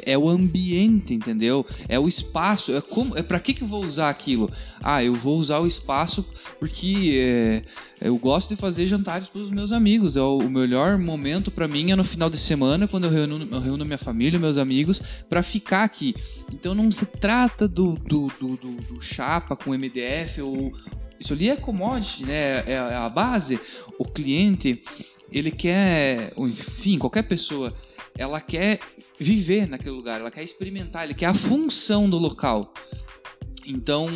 [0.04, 1.64] É o ambiente, entendeu?
[1.88, 2.74] É o espaço.
[2.74, 4.50] É como, é para que que eu vou usar aquilo?
[4.82, 6.24] Ah, eu vou usar o espaço
[6.58, 7.62] porque é,
[8.00, 10.16] eu gosto de fazer jantares para os meus amigos.
[10.16, 13.48] É o, o melhor momento para mim é no final de semana, quando eu reúno,
[13.50, 16.14] eu reúno minha família, meus amigos, para ficar aqui.
[16.52, 20.72] Então não se trata do, do, do, do- do chapa com MDF ou
[21.18, 22.58] isso ali é commodity, né?
[22.66, 23.58] É, é a base.
[23.98, 24.82] O cliente,
[25.32, 27.74] ele quer, enfim, qualquer pessoa,
[28.18, 28.80] ela quer
[29.18, 32.72] viver naquele lugar, ela quer experimentar, ele quer a função do local.
[33.66, 34.08] Então,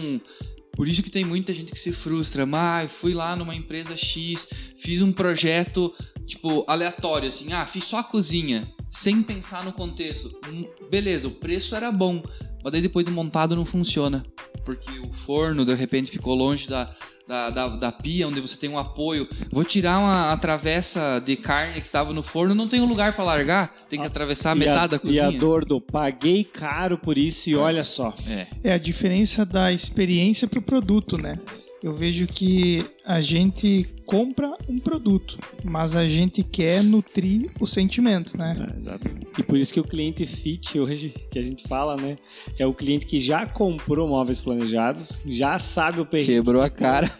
[0.72, 2.48] por isso que tem muita gente que se frustra.
[2.82, 4.46] Eu fui lá numa empresa X,
[4.76, 5.92] fiz um projeto,
[6.26, 10.30] tipo, aleatório, assim, ah, fiz só a cozinha, sem pensar no contexto.
[10.48, 12.22] Hum, Beleza, o preço era bom,
[12.62, 14.24] mas daí depois de montado não funciona.
[14.64, 16.90] Porque o forno, de repente, ficou longe da,
[17.26, 19.26] da, da, da pia, onde você tem um apoio.
[19.50, 23.14] Vou tirar uma a travessa de carne que estava no forno, não tem um lugar
[23.14, 25.28] para largar, tem que atravessar E metade a, da E cozinha.
[25.28, 28.14] a dor do paguei caro por isso e olha só.
[28.28, 28.46] É.
[28.62, 31.38] É a diferença da experiência para o produto, né?
[31.82, 38.36] Eu vejo que a gente compra um produto, mas a gente quer nutrir o sentimento,
[38.38, 38.68] né?
[38.72, 39.10] É, exato.
[39.38, 42.16] E por isso que o cliente fit hoje, que a gente fala, né?
[42.58, 46.34] É o cliente que já comprou móveis planejados, já sabe o perrengue.
[46.34, 47.10] Quebrou a cara.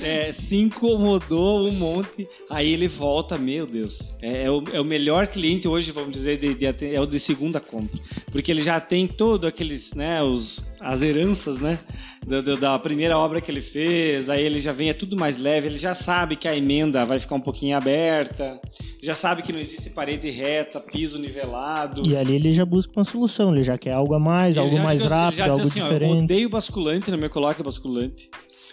[0.00, 4.12] É, se incomodou um monte, aí ele volta, meu Deus.
[4.20, 7.18] É, é o, é o melhor cliente hoje, vamos dizer, de, de é o de
[7.18, 7.98] segunda compra.
[8.30, 11.78] Porque ele já tem todo aqueles, né, os, as heranças, né?
[12.26, 15.38] Do- do- da primeira obra que ele fez, aí ele já vem, é tudo mais
[15.38, 18.60] leve, ele já sabe que a emenda vai ficar um pouquinho aberta,
[19.02, 22.02] já sabe que não existe parede reta, piso nivelado.
[22.06, 24.76] E ali ele já busca uma solução, ele já quer algo a mais, Ele algo
[24.76, 26.24] já mais diz- rápido, já diz algo assim, ó, eu diferente.
[26.24, 28.28] odeio basculante, não me coloque basculante.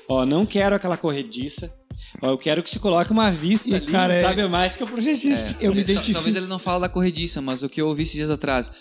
[0.09, 1.71] Ó, não quero aquela corrediça.
[2.21, 4.83] Ó, eu quero que se coloque uma vista E, ali, cara, é- sabe mais que
[4.83, 5.55] o projetista.
[5.61, 6.13] Eu me identifico.
[6.13, 8.71] Talvez ele não fala da corrediça, mas o que eu ouvi esses dias atrás.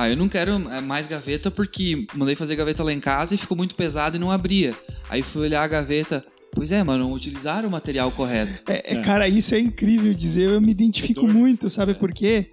[0.00, 3.36] Ah, eu não quero é, mais gaveta porque mandei fazer gaveta lá em casa e
[3.36, 4.72] ficou muito pesado e não abria.
[5.10, 6.24] Aí fui olhar a gaveta.
[6.54, 8.62] Pois é, mas não utilizaram o material correto.
[8.70, 9.02] É, é, É.
[9.02, 11.32] Cara, isso é incrível dizer, eu me identifico Dor.
[11.34, 12.50] muito, sabe por quê?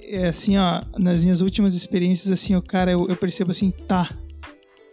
[0.00, 4.10] É assim, ó, nas minhas últimas experiências, assim, ó, cara, eu, eu percebo assim, tá,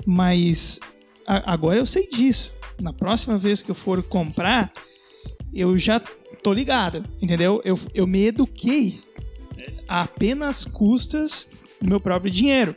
[0.05, 0.79] mas
[1.27, 2.53] a- agora eu sei disso.
[2.81, 4.73] Na próxima vez que eu for comprar,
[5.53, 5.99] eu já
[6.41, 7.61] tô ligado, entendeu?
[7.63, 8.99] Eu, eu me eduquei
[9.87, 11.47] apenas custas
[11.81, 12.75] do meu próprio dinheiro.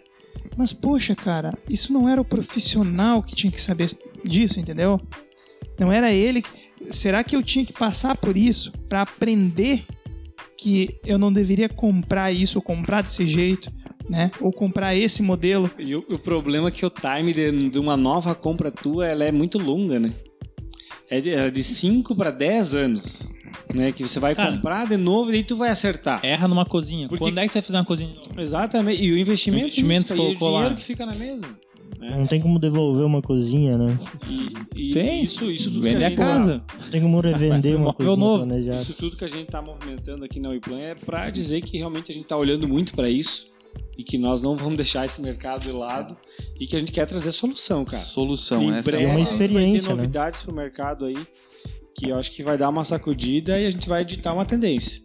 [0.56, 3.90] Mas, poxa, cara, isso não era o profissional que tinha que saber
[4.24, 5.00] disso, entendeu?
[5.78, 6.44] Não era ele.
[6.90, 9.84] Será que eu tinha que passar por isso para aprender
[10.56, 13.72] que eu não deveria comprar isso ou comprar desse jeito,
[14.08, 14.30] né?
[14.40, 15.70] Ou comprar esse modelo?
[15.78, 19.24] E o, o problema é que o time de, de uma nova compra tua ela
[19.24, 20.12] é muito longa, né?
[21.10, 23.33] É de 5 para 10 anos.
[23.74, 23.92] Né?
[23.92, 26.20] Que você vai Cara, comprar de novo e daí tu vai acertar.
[26.24, 27.08] Erra numa cozinha.
[27.08, 28.10] Porque- Quando é que tu vai fazer uma cozinha?
[28.10, 28.40] de novo?
[28.40, 29.02] Exatamente.
[29.04, 30.58] E o investimento, O investimento nisso, e o colocou lá.
[30.60, 31.46] dinheiro que fica na mesa.
[32.00, 33.98] Não tem como devolver uma cozinha, né?
[34.28, 35.22] E, e Tem.
[35.22, 36.62] isso, isso tudo que Vende a a gente casa.
[36.82, 38.44] Não tem como revender uma cozinha novo.
[38.44, 38.82] planejada.
[38.82, 42.10] Isso tudo que a gente está movimentando aqui na Weplan é para dizer que realmente
[42.10, 43.50] a gente está olhando muito para isso
[43.96, 46.14] e que nós não vamos deixar esse mercado de lado
[46.60, 48.02] e que a gente quer trazer solução, cara.
[48.02, 49.94] Solução, em essa breve é uma a gente vai ter experiência, né?
[49.94, 51.16] novidades para o mercado aí
[51.94, 55.00] que eu acho que vai dar uma sacudida e a gente vai editar uma tendência.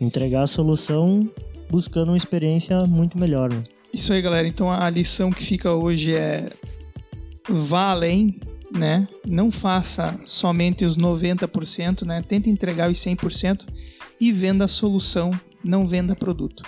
[0.00, 1.30] Entregar a solução
[1.68, 3.52] buscando uma experiência muito melhor.
[3.52, 3.62] Né?
[3.92, 4.48] Isso aí, galera.
[4.48, 6.48] Então a lição que fica hoje é
[7.48, 8.38] vá além,
[8.74, 9.06] né?
[9.26, 12.22] Não faça somente os 90%, né?
[12.26, 13.66] Tente entregar os 100%
[14.20, 15.30] e venda a solução,
[15.64, 16.62] não venda produto.